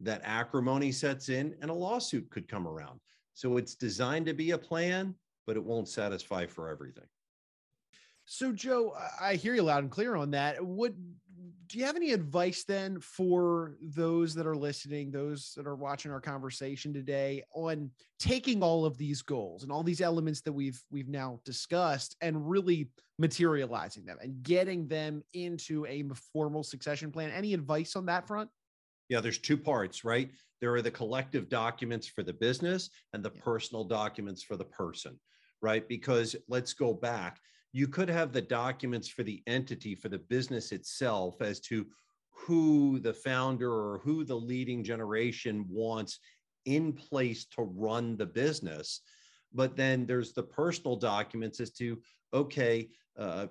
that 0.00 0.20
acrimony 0.22 0.92
sets 0.92 1.30
in 1.30 1.56
and 1.62 1.70
a 1.70 1.74
lawsuit 1.74 2.28
could 2.28 2.46
come 2.46 2.68
around. 2.68 3.00
So 3.32 3.56
it's 3.56 3.74
designed 3.74 4.26
to 4.26 4.34
be 4.34 4.50
a 4.50 4.58
plan, 4.58 5.14
but 5.46 5.56
it 5.56 5.64
won't 5.64 5.88
satisfy 5.88 6.44
for 6.44 6.68
everything. 6.68 7.06
So, 8.26 8.52
Joe, 8.52 8.94
I 9.18 9.36
hear 9.36 9.54
you 9.54 9.62
loud 9.62 9.84
and 9.84 9.90
clear 9.90 10.14
on 10.14 10.32
that. 10.32 10.62
What 10.62 10.92
do 11.68 11.78
you 11.78 11.84
have 11.84 11.96
any 11.96 12.12
advice 12.12 12.64
then 12.64 12.98
for 13.00 13.76
those 13.82 14.34
that 14.34 14.46
are 14.46 14.56
listening, 14.56 15.10
those 15.10 15.52
that 15.56 15.66
are 15.66 15.76
watching 15.76 16.10
our 16.10 16.20
conversation 16.20 16.94
today 16.94 17.42
on 17.54 17.90
taking 18.18 18.62
all 18.62 18.86
of 18.86 18.96
these 18.96 19.20
goals 19.20 19.62
and 19.62 19.70
all 19.70 19.82
these 19.82 20.00
elements 20.00 20.40
that 20.40 20.52
we've 20.52 20.82
we've 20.90 21.08
now 21.08 21.40
discussed 21.44 22.16
and 22.22 22.48
really 22.48 22.90
materializing 23.18 24.04
them 24.06 24.16
and 24.22 24.42
getting 24.42 24.88
them 24.88 25.22
into 25.34 25.84
a 25.86 26.02
formal 26.32 26.62
succession 26.62 27.12
plan? 27.12 27.30
Any 27.30 27.52
advice 27.52 27.96
on 27.96 28.06
that 28.06 28.26
front? 28.26 28.48
Yeah, 29.10 29.20
there's 29.20 29.38
two 29.38 29.56
parts, 29.56 30.04
right? 30.04 30.30
There 30.60 30.74
are 30.74 30.82
the 30.82 30.90
collective 30.90 31.48
documents 31.48 32.06
for 32.06 32.22
the 32.22 32.32
business 32.32 32.90
and 33.12 33.22
the 33.22 33.32
yeah. 33.34 33.42
personal 33.42 33.84
documents 33.84 34.42
for 34.42 34.56
the 34.56 34.64
person, 34.64 35.18
right? 35.60 35.86
Because 35.86 36.34
let's 36.48 36.72
go 36.72 36.94
back 36.94 37.40
you 37.72 37.88
could 37.88 38.08
have 38.08 38.32
the 38.32 38.42
documents 38.42 39.08
for 39.08 39.22
the 39.22 39.42
entity 39.46 39.94
for 39.94 40.08
the 40.08 40.18
business 40.18 40.72
itself 40.72 41.40
as 41.40 41.60
to 41.60 41.86
who 42.30 42.98
the 43.00 43.12
founder 43.12 43.70
or 43.70 44.00
who 44.04 44.24
the 44.24 44.34
leading 44.34 44.82
generation 44.82 45.66
wants 45.68 46.18
in 46.64 46.92
place 46.92 47.46
to 47.46 47.62
run 47.62 48.16
the 48.16 48.26
business. 48.26 49.00
But 49.52 49.76
then 49.76 50.06
there's 50.06 50.32
the 50.32 50.42
personal 50.42 50.96
documents 50.96 51.60
as 51.60 51.72
to 51.72 52.00
okay 52.32 52.88
uh, 53.18 53.46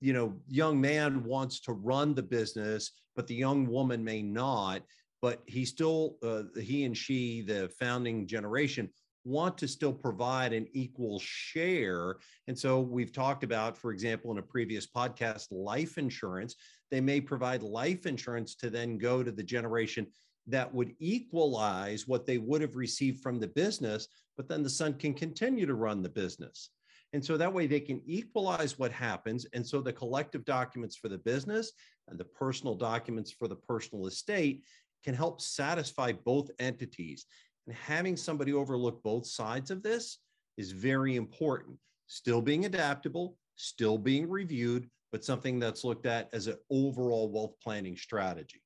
you 0.00 0.12
know 0.12 0.34
young 0.48 0.80
man 0.80 1.24
wants 1.24 1.60
to 1.60 1.72
run 1.72 2.14
the 2.14 2.22
business 2.22 2.92
but 3.14 3.26
the 3.26 3.34
young 3.34 3.66
woman 3.66 4.02
may 4.04 4.22
not 4.22 4.82
but 5.22 5.42
he 5.46 5.64
still 5.64 6.16
uh, 6.22 6.42
he 6.60 6.84
and 6.84 6.96
she 6.96 7.42
the 7.42 7.68
founding 7.78 8.26
generation 8.26 8.90
want 9.26 9.58
to 9.58 9.66
still 9.66 9.92
provide 9.92 10.52
an 10.52 10.68
equal 10.72 11.18
share. 11.18 12.16
And 12.46 12.56
so 12.56 12.80
we've 12.80 13.12
talked 13.12 13.42
about, 13.42 13.76
for 13.76 13.90
example, 13.90 14.30
in 14.30 14.38
a 14.38 14.42
previous 14.42 14.86
podcast, 14.86 15.48
life 15.50 15.98
insurance. 15.98 16.54
They 16.90 17.00
may 17.00 17.20
provide 17.20 17.62
life 17.62 18.06
insurance 18.06 18.54
to 18.56 18.70
then 18.70 18.98
go 18.98 19.22
to 19.22 19.32
the 19.32 19.42
generation 19.42 20.06
that 20.46 20.72
would 20.72 20.94
equalize 21.00 22.06
what 22.06 22.24
they 22.24 22.38
would 22.38 22.60
have 22.60 22.76
received 22.76 23.20
from 23.20 23.40
the 23.40 23.48
business, 23.48 24.06
but 24.36 24.48
then 24.48 24.62
the 24.62 24.70
son 24.70 24.94
can 24.94 25.12
continue 25.12 25.66
to 25.66 25.74
run 25.74 26.02
the 26.02 26.08
business. 26.08 26.70
And 27.12 27.24
so 27.24 27.36
that 27.36 27.52
way 27.52 27.66
they 27.66 27.80
can 27.80 28.02
equalize 28.06 28.78
what 28.78 28.92
happens. 28.92 29.46
And 29.54 29.66
so 29.66 29.80
the 29.80 29.92
collective 29.92 30.44
documents 30.44 30.96
for 30.96 31.08
the 31.08 31.18
business 31.18 31.72
and 32.08 32.18
the 32.18 32.24
personal 32.24 32.74
documents 32.74 33.32
for 33.32 33.48
the 33.48 33.56
personal 33.56 34.06
estate 34.06 34.62
can 35.04 35.14
help 35.14 35.40
satisfy 35.40 36.12
both 36.12 36.50
entities. 36.58 37.26
And 37.66 37.76
having 37.76 38.16
somebody 38.16 38.52
overlook 38.52 39.02
both 39.02 39.26
sides 39.26 39.70
of 39.70 39.82
this 39.82 40.18
is 40.56 40.70
very 40.72 41.16
important. 41.16 41.76
Still 42.06 42.40
being 42.40 42.64
adaptable, 42.64 43.36
still 43.56 43.98
being 43.98 44.28
reviewed, 44.28 44.88
but 45.12 45.24
something 45.24 45.58
that's 45.58 45.84
looked 45.84 46.06
at 46.06 46.28
as 46.32 46.46
an 46.46 46.56
overall 46.70 47.30
wealth 47.30 47.54
planning 47.62 47.96
strategy. 47.96 48.62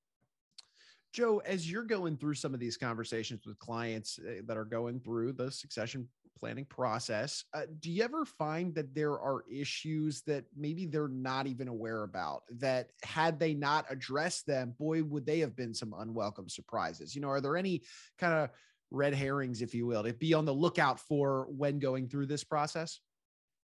Joe, 1.12 1.38
as 1.38 1.71
you're 1.71 1.83
going 1.83 2.16
through 2.16 2.35
some 2.35 2.54
of 2.54 2.61
these 2.61 2.76
conversations 2.76 3.45
with 3.45 3.59
clients 3.59 4.21
eh, 4.26 4.42
that 4.47 4.57
are 4.57 4.64
going 4.64 5.00
through 5.00 5.33
the 5.33 5.50
succession 5.50 6.09
planning 6.38 6.64
process, 6.64 7.45
uh, 7.52 7.62
do 7.80 7.90
you 7.90 8.02
ever 8.04 8.25
find 8.25 8.75
that 8.75 8.95
there 8.95 9.19
are 9.19 9.45
issues 9.50 10.23
that 10.23 10.45
maybe 10.57 10.87
they're 10.87 11.09
not 11.09 11.47
even 11.47 11.66
aware 11.66 12.04
about 12.04 12.42
that 12.59 12.90
had 13.02 13.40
they 13.40 13.54
not 13.54 13.87
addressed 13.90 14.47
them, 14.47 14.75
boy, 14.78 15.02
would 15.02 15.26
they 15.26 15.40
have 15.40 15.57
been 15.57 15.75
some 15.75 15.95
unwelcome 15.99 16.49
surprises? 16.49 17.14
You 17.14 17.23
know, 17.23 17.28
are 17.28 17.40
there 17.40 17.57
any 17.57 17.83
kind 18.19 18.33
of 18.33 18.50
red 18.91 19.15
herrings, 19.15 19.63
if 19.63 19.75
you 19.75 19.87
will, 19.87 20.03
to 20.05 20.13
be 20.13 20.35
on 20.35 20.45
the 20.45 20.55
lookout 20.55 21.01
for 21.01 21.47
when 21.51 21.79
going 21.79 22.09
through 22.09 22.27
this 22.27 22.45
process? 22.45 23.01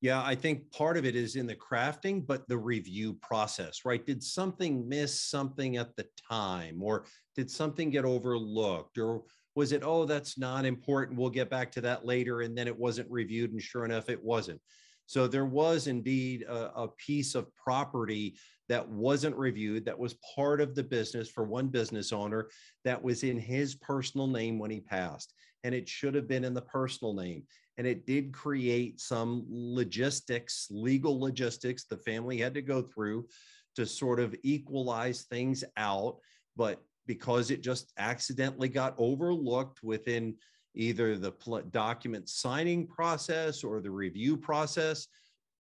Yeah, 0.01 0.22
I 0.24 0.36
think 0.36 0.72
part 0.72 0.98
of 0.98 1.05
it 1.05 1.15
is 1.15 1.36
in 1.36 1.48
the 1.48 1.55
crafting, 1.55 2.25
but 2.25 2.48
the 2.48 2.58
review 2.58 3.13
process, 3.22 3.86
right? 3.86 4.05
Did 4.05 4.22
something 4.22 4.88
miss 4.88 5.20
something 5.20 5.77
at 5.77 5.96
the 5.96 6.05
time, 6.29 6.84
or 6.84 7.05
did 7.36 7.50
something 7.50 7.89
get 7.89 8.05
overlooked, 8.05 8.98
or 8.98 9.24
was 9.55 9.72
it, 9.72 9.84
oh, 9.84 10.05
that's 10.05 10.38
not 10.38 10.65
important? 10.65 11.17
We'll 11.17 11.29
get 11.29 11.50
back 11.50 11.72
to 11.74 11.82
that 11.82 12.05
later. 12.05 12.41
And 12.41 12.58
then 12.58 12.67
it 12.67 12.77
wasn't 12.77 13.10
reviewed. 13.10 13.51
And 13.53 13.62
sure 13.62 13.86
enough, 13.86 14.10
it 14.10 14.22
wasn't. 14.22 14.60
So 15.08 15.27
there 15.27 15.46
was 15.46 15.88
indeed 15.88 16.44
a, 16.44 16.72
a, 16.75 16.88
piece 16.98 17.36
of 17.36 17.53
property 17.55 18.38
that 18.69 18.88
wasn't 18.88 19.36
reviewed, 19.36 19.86
that 19.86 19.98
was 19.98 20.15
part 20.36 20.62
of 20.62 20.75
the 20.75 20.84
business 20.84 21.29
for 21.29 21.43
one 21.43 21.67
business 21.67 22.12
owner 22.12 22.50
that 22.84 23.01
was 23.01 23.24
in 23.24 23.38
his 23.38 23.75
personal 23.75 24.27
name 24.27 24.57
when 24.57 24.72
he 24.72 24.79
passed. 24.79 25.34
And 25.63 25.74
it 25.74 25.88
should 25.88 26.15
have 26.15 26.27
been 26.27 26.43
in 26.43 26.53
the 26.53 26.62
personal 26.62 27.13
name. 27.13 27.43
And 27.77 27.86
it 27.86 28.05
did 28.05 28.34
create 28.34 29.00
some 29.00 29.45
logistics, 29.48 30.67
legal 30.72 31.19
logistics 31.19 31.86
the 31.86 31.98
family 31.98 32.38
had 32.38 32.53
to 32.53 32.62
go 32.62 32.81
through 32.81 33.27
to 33.75 33.86
sort 33.86 34.19
of 34.19 34.36
equalize 34.43 35.24
things 35.24 35.63
out. 35.75 36.17
But 36.55 36.81
because 37.07 37.51
it 37.51 37.62
just 37.62 37.91
accidentally 37.98 38.69
got 38.69 38.95
overlooked 38.98 39.84
within 39.84 40.36
either 40.75 41.17
the 41.17 41.31
document 41.72 42.29
signing 42.29 42.88
process 42.88 43.63
or 43.63 43.81
the 43.81 43.91
review 43.91 44.38
process. 44.38 45.07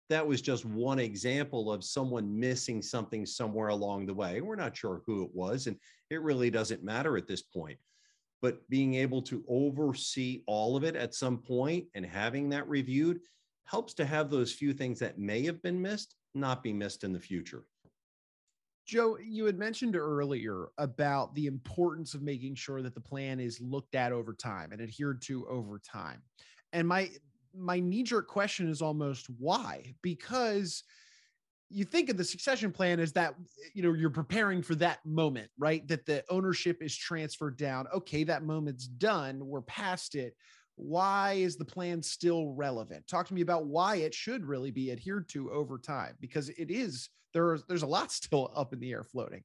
That 0.09 0.27
was 0.27 0.41
just 0.41 0.65
one 0.65 0.99
example 0.99 1.71
of 1.71 1.83
someone 1.83 2.39
missing 2.39 2.81
something 2.81 3.25
somewhere 3.25 3.69
along 3.69 4.05
the 4.05 4.13
way. 4.13 4.41
We're 4.41 4.55
not 4.55 4.77
sure 4.77 5.01
who 5.05 5.23
it 5.23 5.31
was, 5.33 5.67
and 5.67 5.77
it 6.09 6.21
really 6.21 6.51
doesn't 6.51 6.83
matter 6.83 7.17
at 7.17 7.27
this 7.27 7.41
point. 7.41 7.79
But 8.41 8.67
being 8.69 8.95
able 8.95 9.23
to 9.23 9.43
oversee 9.47 10.43
all 10.45 10.75
of 10.75 10.83
it 10.83 10.95
at 10.95 11.15
some 11.15 11.39
point 11.39 11.85
and 11.95 12.05
having 12.05 12.49
that 12.49 12.69
reviewed 12.69 13.19
helps 13.65 13.95
to 13.95 14.05
have 14.05 14.29
those 14.29 14.53
few 14.53 14.73
things 14.73 14.99
that 14.99 15.17
may 15.17 15.43
have 15.43 15.61
been 15.63 15.81
missed 15.81 16.15
not 16.35 16.61
be 16.61 16.73
missed 16.73 17.03
in 17.03 17.13
the 17.13 17.19
future. 17.19 17.63
Joe, 18.85 19.17
you 19.17 19.45
had 19.45 19.57
mentioned 19.57 19.95
earlier 19.95 20.67
about 20.77 21.33
the 21.33 21.47
importance 21.47 22.13
of 22.13 22.21
making 22.21 22.53
sure 22.53 22.83
that 22.83 22.93
the 22.93 23.01
plan 23.01 23.39
is 23.39 23.59
looked 23.59 23.95
at 23.95 24.11
over 24.11 24.33
time 24.33 24.71
and 24.71 24.81
adhered 24.81 25.23
to 25.23 25.47
over 25.47 25.79
time. 25.79 26.21
And 26.71 26.87
my 26.87 27.09
my 27.57 27.79
knee-jerk 27.79 28.27
question 28.27 28.69
is 28.69 28.81
almost 28.81 29.27
why? 29.37 29.95
Because 30.01 30.83
you 31.69 31.83
think 31.83 32.09
of 32.09 32.17
the 32.17 32.23
succession 32.23 32.71
plan 32.71 32.99
as 32.99 33.11
that 33.13 33.35
you 33.73 33.81
know 33.81 33.93
you're 33.93 34.09
preparing 34.09 34.61
for 34.61 34.75
that 34.75 35.03
moment 35.03 35.49
right 35.57 35.87
that 35.87 36.05
the 36.05 36.23
ownership 36.29 36.83
is 36.83 36.95
transferred 36.95 37.57
down 37.57 37.87
okay 37.91 38.23
that 38.23 38.43
moment's 38.43 38.85
done 38.85 39.43
we're 39.43 39.61
past 39.61 40.13
it 40.13 40.37
why 40.75 41.33
is 41.33 41.55
the 41.55 41.65
plan 41.65 42.03
still 42.03 42.49
relevant 42.49 43.05
talk 43.07 43.27
to 43.27 43.33
me 43.33 43.41
about 43.41 43.65
why 43.65 43.95
it 43.95 44.13
should 44.13 44.45
really 44.45 44.69
be 44.69 44.91
adhered 44.91 45.27
to 45.27 45.51
over 45.51 45.79
time 45.79 46.15
because 46.21 46.49
it 46.49 46.69
is 46.69 47.09
there's 47.35 47.63
there's 47.65 47.83
a 47.83 47.87
lot 47.87 48.11
still 48.11 48.51
up 48.55 48.73
in 48.73 48.79
the 48.79 48.91
air 48.91 49.03
floating. 49.03 49.43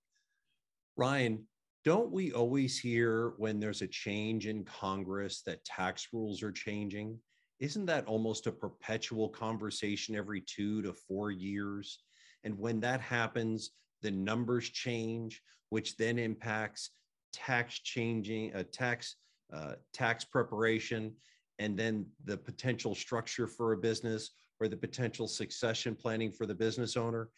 Ryan, 0.96 1.44
don't 1.84 2.10
we 2.10 2.32
always 2.32 2.78
hear 2.78 3.34
when 3.36 3.60
there's 3.60 3.82
a 3.82 3.88
change 3.88 4.46
in 4.46 4.64
Congress 4.64 5.42
that 5.46 5.64
tax 5.64 6.08
rules 6.12 6.42
are 6.42 6.52
changing? 6.52 7.18
Isn't 7.60 7.86
that 7.86 8.06
almost 8.06 8.46
a 8.46 8.52
perpetual 8.52 9.28
conversation 9.28 10.16
every 10.16 10.40
two 10.40 10.82
to 10.82 10.94
four 10.94 11.30
years? 11.30 11.98
And 12.42 12.58
when 12.58 12.80
that 12.80 13.00
happens, 13.00 13.70
the 14.02 14.10
numbers 14.10 14.70
change, 14.70 15.42
which 15.68 15.96
then 15.98 16.18
impacts 16.18 16.90
tax 17.32 17.78
changing, 17.78 18.54
uh, 18.54 18.64
tax 18.72 19.16
uh, 19.52 19.74
tax 19.92 20.24
preparation, 20.24 21.12
and 21.58 21.76
then 21.78 22.06
the 22.24 22.36
potential 22.36 22.94
structure 22.94 23.46
for 23.46 23.72
a 23.72 23.76
business 23.76 24.30
or 24.60 24.68
the 24.68 24.76
potential 24.76 25.28
succession 25.28 25.94
planning 25.94 26.32
for 26.32 26.46
the 26.46 26.54
business 26.54 26.96
owner. 26.96 27.28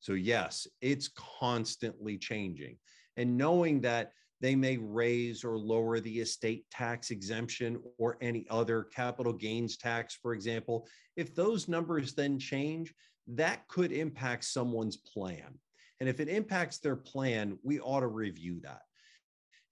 So, 0.00 0.12
yes, 0.12 0.66
it's 0.80 1.10
constantly 1.38 2.16
changing. 2.16 2.78
And 3.16 3.36
knowing 3.36 3.80
that 3.82 4.12
they 4.40 4.54
may 4.54 4.76
raise 4.76 5.44
or 5.44 5.58
lower 5.58 6.00
the 6.00 6.20
estate 6.20 6.64
tax 6.70 7.10
exemption 7.10 7.80
or 7.98 8.18
any 8.20 8.46
other 8.50 8.84
capital 8.84 9.32
gains 9.32 9.76
tax, 9.76 10.18
for 10.20 10.34
example, 10.34 10.86
if 11.16 11.34
those 11.34 11.68
numbers 11.68 12.14
then 12.14 12.38
change, 12.38 12.94
that 13.28 13.66
could 13.68 13.92
impact 13.92 14.44
someone's 14.44 14.96
plan. 14.96 15.58
And 16.00 16.08
if 16.08 16.20
it 16.20 16.28
impacts 16.28 16.78
their 16.78 16.96
plan, 16.96 17.58
we 17.62 17.80
ought 17.80 18.00
to 18.00 18.08
review 18.08 18.60
that. 18.62 18.82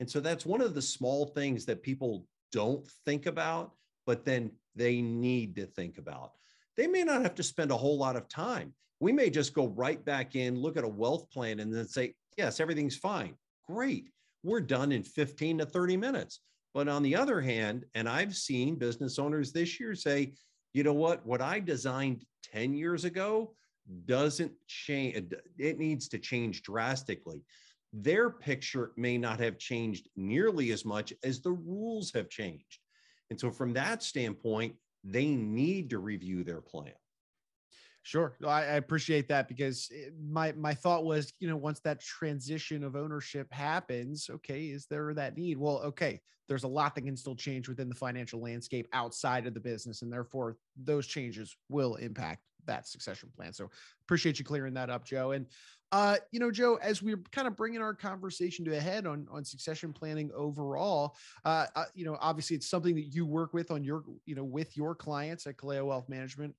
And 0.01 0.11
so 0.11 0.21
that's 0.21 0.47
one 0.47 0.61
of 0.61 0.75
the 0.75 0.83
small 0.83 1.27
things 1.27 1.67
that 1.67 1.83
people 1.83 2.27
don't 2.51 2.87
think 3.05 3.27
about, 3.27 3.73
but 4.07 4.25
then 4.25 4.51
they 4.75 5.03
need 5.03 5.57
to 5.57 5.67
think 5.67 5.99
about. 5.99 6.33
They 6.77 6.87
may 6.87 7.05
not 7.05 7.23
have 7.23 7.35
to 7.37 7.43
spend 7.43 7.71
a 7.71 7.77
whole 7.77 7.99
lot 7.99 8.17
of 8.17 8.29
time 8.29 8.75
we 9.01 9.13
may 9.13 9.31
just 9.31 9.55
go 9.55 9.67
right 9.69 10.03
back 10.03 10.35
in, 10.35 10.57
look 10.57 10.77
at 10.77 10.85
a 10.85 10.89
wealth 10.89 11.31
plan, 11.31 11.61
and 11.61 11.71
then 11.71 11.87
say, 11.87 12.15
yes, 12.39 12.61
everything's 12.61 12.97
fine. 12.97 13.35
Great. 13.69 14.09
We're 14.45 14.61
done 14.61 14.93
in 14.93 15.03
15 15.03 15.59
to 15.59 15.67
30 15.67 15.97
minutes. 15.97 16.41
But 16.75 16.87
on 16.87 17.03
the 17.03 17.17
other 17.17 17.41
hand, 17.41 17.87
and 17.95 18.09
I've 18.09 18.35
seen 18.37 18.77
business 18.77 19.19
owners 19.19 19.53
this 19.53 19.81
year 19.81 19.95
say, 19.95 20.35
you 20.73 20.83
know 20.83 20.93
what, 20.93 21.25
what 21.25 21.41
I 21.41 21.61
designed 21.61 22.25
10 22.53 22.75
years 22.75 23.05
ago 23.05 23.55
doesn't 24.05 24.53
change, 24.67 25.33
it 25.59 25.79
needs 25.79 26.09
to 26.09 26.19
change 26.19 26.63
drastically. 26.63 27.43
Their 27.93 28.29
picture 28.29 28.93
may 28.97 29.17
not 29.17 29.41
have 29.41 29.57
changed 29.57 30.09
nearly 30.17 30.73
as 30.73 30.85
much 30.85 31.13
as 31.23 31.41
the 31.41 31.53
rules 31.53 32.13
have 32.13 32.29
changed. 32.29 32.79
And 33.31 33.39
so, 33.39 33.51
from 33.51 33.73
that 33.75 34.03
standpoint, 34.03 34.75
they 35.05 35.27
need 35.27 35.91
to 35.91 35.99
review 35.99 36.43
their 36.45 36.61
plan. 36.61 36.93
Sure, 38.07 38.37
I, 38.45 38.61
I 38.61 38.75
appreciate 38.75 39.29
that 39.29 39.49
because 39.49 39.89
it, 39.91 40.13
my 40.21 40.53
my 40.53 40.75
thought 40.75 41.07
was, 41.07 41.33
you 41.41 41.49
know, 41.49 41.57
once 41.57 41.81
that 41.81 42.01
transition 42.01 42.85
of 42.85 42.97
ownership 42.97 43.51
happens, 43.51 44.29
okay, 44.29 44.67
is 44.67 44.87
there 44.87 45.15
that 45.15 45.39
need? 45.39 45.57
Well, 45.57 45.79
okay, 45.85 46.21
there's 46.47 46.65
a 46.65 46.69
lot 46.69 46.95
that 46.95 47.03
can 47.03 47.17
still 47.17 47.35
change 47.35 47.67
within 47.67 47.89
the 47.89 47.95
financial 47.95 48.43
landscape 48.43 48.89
outside 48.93 49.47
of 49.47 49.55
the 49.55 49.61
business, 49.61 50.03
and 50.03 50.13
therefore 50.13 50.59
those 50.77 51.07
changes 51.07 51.57
will 51.71 51.95
impact 51.95 52.43
that 52.67 52.87
succession 52.87 53.31
plan. 53.35 53.55
So 53.55 53.71
appreciate 54.07 54.39
you 54.39 54.45
clearing 54.45 54.75
that 54.75 54.91
up, 54.91 55.07
Joe. 55.07 55.33
And 55.33 55.47
uh, 55.91 56.19
you 56.31 56.41
know, 56.41 56.51
Joe, 56.51 56.75
as 56.77 57.03
we're 57.03 57.23
kind 57.33 57.49
of 57.49 57.57
bringing 57.57 57.81
our 57.81 57.95
conversation 57.95 58.67
to 58.67 58.77
a 58.77 58.81
head 58.81 59.07
on 59.07 59.27
on 59.31 59.47
succession 59.47 59.95
planning 59.95 60.31
overall, 60.35 61.17
uh, 61.47 61.69
uh, 61.75 61.87
you 61.95 62.05
know, 62.05 62.19
obviously 62.21 62.55
it's 62.57 62.69
something 62.69 62.97
that 62.97 63.15
you 63.15 63.25
work 63.25 63.55
with 63.55 63.71
on 63.71 63.83
your, 63.83 64.05
you 64.27 64.35
know, 64.35 64.45
with 64.45 64.77
your 64.77 64.95
clients 64.95 65.47
at 65.47 65.57
Calao 65.57 65.87
Wealth 65.87 66.11
Management. 66.11 66.55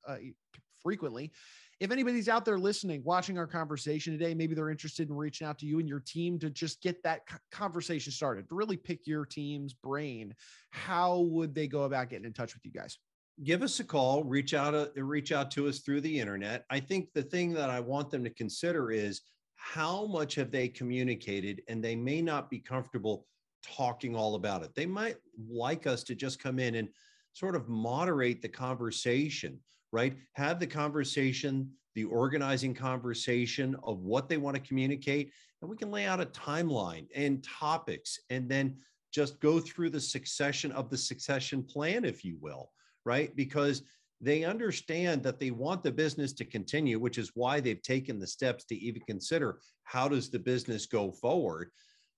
Frequently. 0.86 1.32
If 1.80 1.90
anybody's 1.90 2.30
out 2.30 2.46
there 2.46 2.60
listening, 2.60 3.02
watching 3.04 3.40
our 3.40 3.48
conversation 3.48 4.14
today, 4.14 4.36
maybe 4.36 4.54
they're 4.54 4.70
interested 4.70 5.10
in 5.10 5.16
reaching 5.16 5.48
out 5.48 5.58
to 5.60 5.66
you 5.66 5.80
and 5.80 5.90
your 5.90 6.00
team 6.00 6.38
to 6.40 6.52
just 6.52 6.80
get 6.80 7.02
that 7.02 7.22
conversation 7.52 8.12
started, 8.12 8.48
to 8.50 8.56
really 8.56 8.78
pick 8.78 9.08
your 9.08 9.26
team's 9.26 9.74
brain. 9.74 10.36
How 10.70 11.22
would 11.22 11.56
they 11.56 11.68
go 11.68 11.86
about 11.86 12.12
getting 12.12 12.28
in 12.28 12.34
touch 12.34 12.54
with 12.54 12.64
you 12.64 12.72
guys? 12.72 13.00
give 13.44 13.62
us 13.62 13.82
a 13.82 13.84
call 13.84 14.24
reach 14.24 14.54
out 14.54 14.74
uh, 14.74 14.88
reach 14.96 15.34
out 15.34 15.52
to 15.52 15.68
us 15.68 15.80
through 15.80 16.00
the 16.00 16.20
internet 16.22 16.64
i 16.70 16.80
think 16.80 17.12
the 17.14 17.22
thing 17.22 17.52
that 17.52 17.70
i 17.70 17.82
want 17.82 18.10
them 18.10 18.24
to 18.24 18.30
consider 18.30 18.92
is 18.92 19.24
how 19.56 20.06
much 20.06 20.36
have 20.36 20.52
they 20.52 20.70
communicated 20.70 21.62
and 21.68 21.84
they 21.84 21.98
may 21.98 22.22
not 22.22 22.50
be 22.50 22.60
comfortable 22.60 23.28
talking 23.62 24.16
all 24.16 24.36
about 24.36 24.64
it 24.64 24.74
they 24.74 24.86
might 24.86 25.18
like 25.50 25.86
us 25.86 26.02
to 26.02 26.16
just 26.16 26.40
come 26.40 26.60
in 26.60 26.76
and 26.76 26.88
sort 27.34 27.58
of 27.58 27.68
moderate 27.68 28.42
the 28.42 28.48
conversation 28.48 29.60
right? 29.96 30.18
Have 30.34 30.60
the 30.60 30.68
conversation, 30.68 31.72
the 31.96 32.04
organizing 32.04 32.74
conversation 32.74 33.78
of 33.82 34.02
what 34.02 34.28
they 34.28 34.36
want 34.36 34.58
to 34.58 34.62
communicate, 34.62 35.32
and 35.62 35.72
we 35.72 35.78
can 35.78 35.90
lay 35.90 36.06
out 36.06 36.20
a 36.20 36.26
timeline 36.26 37.08
and 37.16 37.42
topics 37.42 38.20
and 38.30 38.50
then 38.50 38.76
just 39.14 39.40
go 39.40 39.62
through 39.62 39.90
the 39.90 40.02
succession 40.02 40.74
of 40.74 40.90
the 40.90 40.98
succession 40.98 41.64
plan, 41.64 42.04
if 42.04 42.26
you 42.26 42.38
will, 42.42 42.72
right? 43.06 43.34
Because 43.38 43.84
they 44.20 44.44
understand 44.44 45.24
that 45.24 45.40
they 45.40 45.52
want 45.52 45.82
the 45.82 45.94
business 45.94 46.34
to 46.34 46.44
continue, 46.44 47.00
which 47.00 47.18
is 47.18 47.32
why 47.34 47.62
they've 47.62 47.82
taken 47.82 48.20
the 48.20 48.28
steps 48.28 48.66
to 48.66 48.76
even 48.76 49.02
consider 49.08 49.60
how 49.86 50.10
does 50.10 50.30
the 50.30 50.40
business 50.40 50.86
go 50.86 51.10
forward 51.10 51.72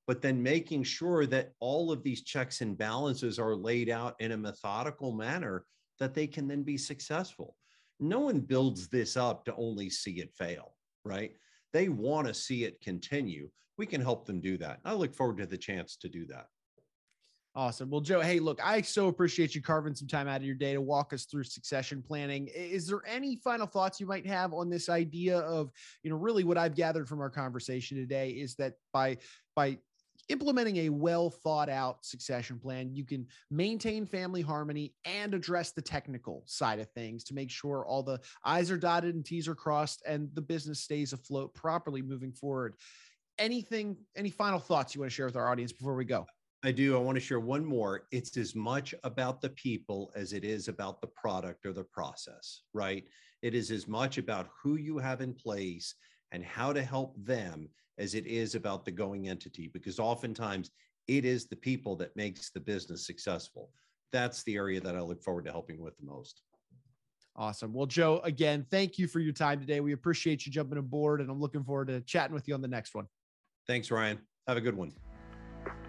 but 0.07 0.21
then 0.21 0.41
making 0.41 0.83
sure 0.83 1.25
that 1.25 1.51
all 1.59 1.91
of 1.91 2.01
these 2.01 2.23
checks 2.23 2.61
and 2.61 2.77
balances 2.77 3.37
are 3.37 3.53
laid 3.53 3.89
out 3.89 4.15
in 4.21 4.31
a 4.31 4.37
methodical 4.37 5.11
manner 5.11 5.65
that 5.99 6.13
they 6.13 6.27
can 6.27 6.47
then 6.47 6.63
be 6.63 6.77
successful 6.77 7.57
no 7.99 8.19
one 8.19 8.39
builds 8.39 8.87
this 8.87 9.17
up 9.17 9.45
to 9.45 9.55
only 9.55 9.89
see 9.89 10.19
it 10.19 10.33
fail, 10.33 10.73
right? 11.03 11.31
They 11.73 11.89
want 11.89 12.27
to 12.27 12.33
see 12.33 12.63
it 12.63 12.81
continue. 12.81 13.49
We 13.77 13.85
can 13.85 14.01
help 14.01 14.25
them 14.25 14.41
do 14.41 14.57
that. 14.57 14.79
I 14.85 14.93
look 14.93 15.13
forward 15.13 15.37
to 15.37 15.45
the 15.45 15.57
chance 15.57 15.95
to 15.97 16.09
do 16.09 16.25
that. 16.27 16.47
Awesome. 17.57 17.89
Well, 17.89 18.01
Joe, 18.01 18.21
hey, 18.21 18.39
look, 18.39 18.59
I 18.63 18.81
so 18.81 19.07
appreciate 19.07 19.55
you 19.55 19.63
carving 19.63 19.95
some 19.95 20.07
time 20.07 20.27
out 20.27 20.41
of 20.41 20.43
your 20.43 20.53
day 20.53 20.73
to 20.73 20.81
walk 20.81 21.11
us 21.11 21.25
through 21.25 21.43
succession 21.45 22.03
planning. 22.03 22.49
Is 22.53 22.85
there 22.85 23.01
any 23.07 23.37
final 23.37 23.65
thoughts 23.65 23.99
you 23.99 24.05
might 24.05 24.27
have 24.27 24.53
on 24.53 24.69
this 24.69 24.89
idea 24.89 25.39
of, 25.39 25.71
you 26.03 26.11
know, 26.11 26.17
really 26.17 26.43
what 26.43 26.59
I've 26.59 26.75
gathered 26.75 27.09
from 27.09 27.19
our 27.19 27.31
conversation 27.31 27.97
today 27.97 28.29
is 28.29 28.53
that 28.57 28.73
by 28.93 29.17
by 29.55 29.79
implementing 30.29 30.77
a 30.77 30.89
well 30.89 31.29
thought 31.29 31.69
out 31.69 32.05
succession 32.05 32.59
plan, 32.59 32.93
you 32.93 33.05
can 33.05 33.25
maintain 33.49 34.05
family 34.05 34.41
harmony 34.41 34.93
and 35.05 35.33
address 35.33 35.71
the 35.71 35.81
technical 35.81 36.43
side 36.45 36.79
of 36.79 36.89
things 36.91 37.23
to 37.25 37.33
make 37.33 37.49
sure 37.49 37.85
all 37.85 38.03
the 38.03 38.19
I's 38.43 38.71
are 38.71 38.77
dotted 38.77 39.15
and 39.15 39.25
T's 39.25 39.47
are 39.47 39.55
crossed 39.55 40.03
and 40.05 40.29
the 40.33 40.41
business 40.41 40.81
stays 40.81 41.13
afloat 41.13 41.53
properly 41.53 42.01
moving 42.01 42.31
forward. 42.31 42.75
Anything, 43.39 43.97
any 44.15 44.29
final 44.29 44.59
thoughts 44.59 44.95
you 44.95 45.01
want 45.01 45.11
to 45.11 45.15
share 45.15 45.27
with 45.27 45.35
our 45.35 45.49
audience 45.49 45.71
before 45.71 45.95
we 45.95 46.05
go? 46.05 46.25
I 46.63 46.71
do. 46.71 46.97
I 46.97 46.99
want 46.99 47.15
to 47.15 47.21
share 47.23 47.39
one 47.39 47.63
more. 47.63 48.07
It's 48.11 48.35
as 48.35 48.55
much 48.55 48.95
about 49.03 49.41
the 49.41 49.49
people 49.49 50.11
as 50.15 50.33
it 50.33 50.43
is 50.43 50.67
about 50.67 51.01
the 51.01 51.07
product 51.07 51.65
or 51.65 51.71
the 51.71 51.83
process, 51.83 52.63
right? 52.73 53.03
It 53.43 53.53
is 53.53 53.69
as 53.69 53.87
much 53.87 54.17
about 54.17 54.49
who 54.61 54.75
you 54.75 54.97
have 54.97 55.21
in 55.21 55.33
place 55.33 55.93
and 56.31 56.43
how 56.43 56.73
to 56.73 56.81
help 56.81 57.15
them 57.23 57.69
as 57.97 58.13
it 58.13 58.25
is 58.25 58.55
about 58.55 58.85
the 58.85 58.91
going 58.91 59.29
entity 59.29 59.69
because 59.73 59.99
oftentimes 59.99 60.71
it 61.07 61.25
is 61.25 61.47
the 61.47 61.55
people 61.55 61.95
that 61.95 62.15
makes 62.15 62.49
the 62.51 62.59
business 62.59 63.05
successful. 63.05 63.71
That's 64.11 64.43
the 64.43 64.55
area 64.55 64.79
that 64.81 64.95
i 64.95 65.01
look 65.01 65.21
forward 65.23 65.45
to 65.45 65.51
helping 65.51 65.81
with 65.81 65.97
the 65.97 66.05
most. 66.05 66.41
Awesome. 67.35 67.73
Well 67.73 67.85
joe 67.85 68.19
again 68.23 68.65
thank 68.69 68.97
you 68.97 69.07
for 69.07 69.19
your 69.19 69.33
time 69.33 69.59
today. 69.59 69.79
We 69.79 69.93
appreciate 69.93 70.45
you 70.45 70.51
jumping 70.51 70.77
aboard 70.77 71.21
and 71.21 71.29
i'm 71.29 71.39
looking 71.39 71.63
forward 71.63 71.87
to 71.87 72.01
chatting 72.01 72.33
with 72.33 72.47
you 72.47 72.53
on 72.53 72.61
the 72.61 72.67
next 72.67 72.95
one. 72.95 73.07
Thanks 73.67 73.91
ryan. 73.91 74.19
Have 74.47 74.57
a 74.57 74.61
good 74.61 74.77
one 74.77 74.93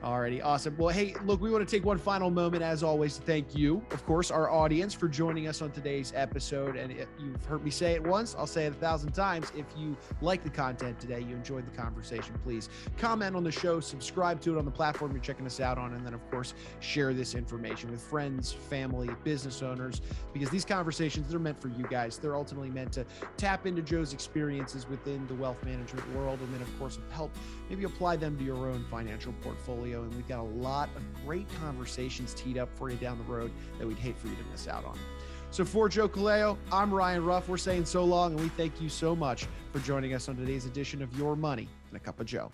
Alrighty, 0.03 0.45
awesome. 0.45 0.77
Well, 0.77 0.91
hey, 0.91 1.13
look, 1.25 1.41
we 1.41 1.51
want 1.51 1.69
to 1.69 1.77
take 1.77 1.85
one 1.85 1.99
final 1.99 2.31
moment, 2.31 2.63
as 2.63 2.85
always, 2.85 3.17
to 3.17 3.23
thank 3.23 3.57
you, 3.57 3.85
of 3.91 4.07
course, 4.07 4.31
our 4.31 4.49
audience, 4.49 4.95
for 4.95 5.09
joining 5.09 5.49
us 5.49 5.61
on 5.61 5.73
today's 5.73 6.13
episode. 6.15 6.77
And 6.77 6.95
you've 7.19 7.45
heard 7.47 7.65
me 7.65 7.73
say 7.73 7.95
it 7.95 8.07
once, 8.07 8.37
I'll 8.39 8.47
say 8.47 8.67
it 8.67 8.75
a 8.75 8.77
thousand 8.77 9.11
times. 9.11 9.51
If 9.57 9.67
you 9.77 9.97
like 10.21 10.45
the 10.45 10.51
content 10.51 11.01
today, 11.01 11.19
you 11.19 11.35
enjoyed 11.35 11.67
the 11.67 11.77
conversation, 11.77 12.39
please 12.45 12.69
comment 12.97 13.35
on 13.35 13.43
the 13.43 13.51
show, 13.51 13.81
subscribe 13.81 14.41
to 14.43 14.55
it 14.55 14.59
on 14.59 14.65
the 14.65 14.71
platform 14.71 15.11
you're 15.11 15.21
checking 15.21 15.47
us 15.47 15.59
out 15.59 15.79
on, 15.79 15.93
and 15.93 16.07
then, 16.07 16.15
of 16.15 16.31
course, 16.31 16.55
share 16.79 17.13
this 17.13 17.35
information 17.35 17.91
with 17.91 18.01
friends, 18.01 18.53
family, 18.53 19.11
business 19.25 19.63
owners, 19.63 20.01
because 20.33 20.49
these 20.49 20.65
conversations, 20.65 21.29
they're 21.29 21.41
meant 21.41 21.61
for 21.61 21.69
you 21.71 21.85
guys. 21.91 22.19
They're 22.19 22.37
ultimately 22.37 22.71
meant 22.71 22.93
to 22.93 23.05
tap 23.37 23.67
into 23.67 23.83
Joe's 23.83 24.13
experiences 24.13 24.89
within 24.89 25.27
the 25.27 25.35
wealth 25.35 25.61
management 25.65 26.09
world, 26.15 26.39
and 26.39 26.55
then, 26.55 26.63
of 26.63 26.79
course, 26.79 27.01
help 27.11 27.33
maybe 27.69 27.83
apply 27.83 28.15
them 28.15 28.39
to 28.39 28.45
your 28.45 28.69
own 28.69 28.85
financial 28.89 29.33
portfolio 29.43 29.88
and 29.92 30.14
we've 30.14 30.29
got 30.29 30.40
a 30.40 30.42
lot 30.42 30.88
of 30.96 31.03
great 31.24 31.46
conversations 31.61 32.35
teed 32.35 32.59
up 32.59 32.68
for 32.77 32.90
you 32.90 32.96
down 32.96 33.18
the 33.18 33.24
road 33.24 33.51
that 33.79 33.87
we'd 33.87 33.98
hate 33.98 34.18
for 34.18 34.29
you 34.29 34.37
to 34.37 34.44
miss 34.51 34.68
out 34.68 34.85
on. 34.85 34.98
So 35.51 35.64
for 35.64 35.88
Joe 35.88 36.09
Calao, 36.09 36.59
I'm 36.70 36.92
Ryan 36.92 37.24
Ruff. 37.24 37.48
We're 37.48 37.57
saying 37.57 37.87
so 37.87 38.05
long, 38.05 38.33
and 38.33 38.40
we 38.40 38.48
thank 38.51 38.81
you 38.81 38.88
so 38.88 39.16
much 39.16 39.46
for 39.72 39.79
joining 39.81 40.14
us 40.14 40.29
on 40.29 40.37
today's 40.37 40.66
edition 40.66 41.03
of 41.03 41.16
Your 41.16 41.37
Money 41.37 41.68
and 41.88 41.96
a 41.96 42.01
Cup 42.01 42.20
of 42.20 42.27
Joe. 42.27 42.53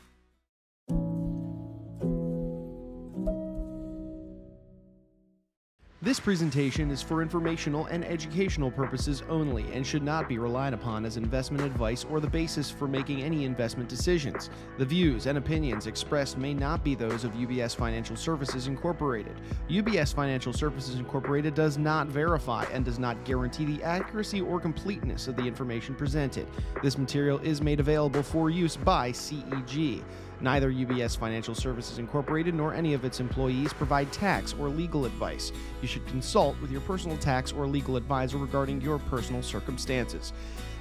This 6.04 6.20
presentation 6.20 6.90
is 6.90 7.00
for 7.00 7.22
informational 7.22 7.86
and 7.86 8.04
educational 8.04 8.70
purposes 8.70 9.22
only 9.30 9.64
and 9.72 9.86
should 9.86 10.02
not 10.02 10.28
be 10.28 10.36
relied 10.36 10.74
upon 10.74 11.06
as 11.06 11.16
investment 11.16 11.64
advice 11.64 12.04
or 12.04 12.20
the 12.20 12.28
basis 12.28 12.70
for 12.70 12.86
making 12.86 13.22
any 13.22 13.46
investment 13.46 13.88
decisions. 13.88 14.50
The 14.76 14.84
views 14.84 15.24
and 15.24 15.38
opinions 15.38 15.86
expressed 15.86 16.36
may 16.36 16.52
not 16.52 16.84
be 16.84 16.94
those 16.94 17.24
of 17.24 17.32
UBS 17.32 17.74
Financial 17.74 18.16
Services 18.16 18.66
Incorporated. 18.66 19.34
UBS 19.70 20.12
Financial 20.12 20.52
Services 20.52 20.96
Incorporated 20.96 21.54
does 21.54 21.78
not 21.78 22.08
verify 22.08 22.64
and 22.64 22.84
does 22.84 22.98
not 22.98 23.24
guarantee 23.24 23.64
the 23.64 23.82
accuracy 23.82 24.42
or 24.42 24.60
completeness 24.60 25.26
of 25.26 25.36
the 25.36 25.44
information 25.44 25.94
presented. 25.94 26.46
This 26.82 26.98
material 26.98 27.38
is 27.38 27.62
made 27.62 27.80
available 27.80 28.22
for 28.22 28.50
use 28.50 28.76
by 28.76 29.10
CEG. 29.10 30.04
Neither 30.40 30.72
UBS 30.72 31.16
Financial 31.16 31.54
Services 31.54 31.98
Incorporated 31.98 32.54
nor 32.54 32.74
any 32.74 32.94
of 32.94 33.04
its 33.04 33.20
employees 33.20 33.72
provide 33.72 34.12
tax 34.12 34.54
or 34.58 34.68
legal 34.68 35.04
advice. 35.06 35.52
You 35.80 35.88
should 35.88 36.06
consult 36.06 36.60
with 36.60 36.70
your 36.70 36.80
personal 36.82 37.16
tax 37.18 37.52
or 37.52 37.66
legal 37.66 37.96
advisor 37.96 38.38
regarding 38.38 38.80
your 38.80 38.98
personal 38.98 39.42
circumstances. 39.42 40.32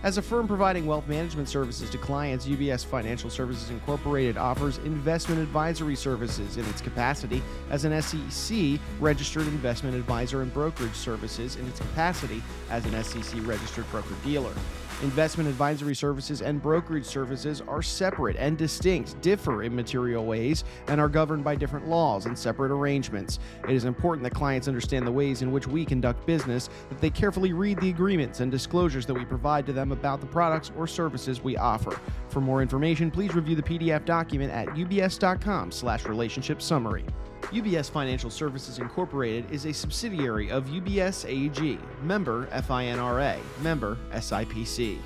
As 0.03 0.17
a 0.17 0.21
firm 0.21 0.49
providing 0.49 0.85
wealth 0.85 1.07
management 1.07 1.47
services 1.47 1.89
to 1.91 1.97
clients, 1.97 2.45
UBS 2.45 2.85
Financial 2.85 3.29
Services 3.29 3.69
Incorporated 3.69 4.35
offers 4.35 4.79
investment 4.79 5.39
advisory 5.41 5.95
services 5.95 6.57
in 6.57 6.65
its 6.65 6.81
capacity 6.81 7.41
as 7.69 7.85
an 7.85 8.01
SEC 8.01 8.81
registered 8.99 9.47
investment 9.47 9.95
advisor 9.95 10.41
and 10.41 10.53
brokerage 10.53 10.93
services 10.93 11.55
in 11.55 11.65
its 11.67 11.79
capacity 11.79 12.43
as 12.69 12.85
an 12.85 13.01
SEC 13.01 13.39
registered 13.47 13.89
broker 13.91 14.15
dealer. 14.25 14.53
Investment 15.01 15.49
advisory 15.49 15.95
services 15.95 16.41
and 16.41 16.62
brokerage 16.62 17.06
services 17.06 17.62
are 17.67 17.82
separate 17.82 18.38
and 18.38 18.58
distinct, 18.58 19.19
differ 19.21 19.63
in 19.63 19.75
material 19.75 20.25
ways, 20.25 20.63
and 20.88 21.01
are 21.01 21.10
governed 21.10 21.43
by 21.43 21.56
different 21.56 21.89
laws 21.89 22.25
and 22.25 22.38
separate 22.38 22.71
arrangements. 22.71 23.39
It 23.67 23.75
is 23.75 23.84
important 23.84 24.23
that 24.23 24.34
clients 24.34 24.69
understand 24.69 25.06
the 25.06 25.12
ways 25.12 25.41
in 25.41 25.51
which 25.51 25.67
we 25.67 25.84
conduct 25.84 26.25
business, 26.25 26.69
that 26.88 27.01
they 27.01 27.10
carefully 27.10 27.51
read 27.51 27.82
the 27.82 27.89
agreements 27.89 28.39
and 28.39 28.49
disclosures 28.49 29.06
that 29.08 29.13
we 29.13 29.25
provide 29.25 29.65
to 29.65 29.73
them 29.73 29.91
about 29.91 30.21
the 30.21 30.27
products 30.27 30.71
or 30.77 30.88
services 30.88 31.43
we 31.43 31.58
offer. 31.58 31.99
For 32.29 32.39
more 32.39 32.62
information, 32.62 33.12
please 33.12 33.36
review 33.36 33.56
the 33.56 33.63
PDF 33.63 34.06
document 34.06 34.53
at 34.53 34.67
ubs.com/relationship 34.69 36.62
summary. 36.62 37.06
UBS 37.51 37.89
Financial 37.89 38.29
Services 38.29 38.79
Incorporated 38.79 39.45
is 39.51 39.65
a 39.65 39.73
subsidiary 39.73 40.49
of 40.49 40.65
UBS 40.65 41.25
AG, 41.27 41.77
member 42.01 42.47
FINRA, 42.47 43.38
member 43.62 43.97
SIPC. 44.13 44.97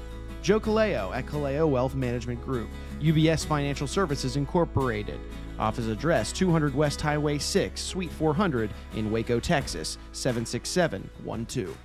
Joe 0.42 0.60
Calao 0.60 1.14
at 1.14 1.26
Calao 1.26 1.70
Wealth 1.70 1.96
Management 1.96 2.42
Group, 2.46 2.70
UBS 3.02 3.46
Financial 3.46 3.88
Services 3.88 4.38
Incorporated. 4.38 5.20
Office 5.60 5.88
address 5.88 6.32
200 6.32 6.74
West 6.74 7.02
Highway 7.02 7.38
6, 7.38 7.82
Suite 7.82 8.12
400 8.12 8.70
in 8.96 9.12
Waco, 9.12 9.40
Texas 9.40 9.98
76712. 10.14 11.76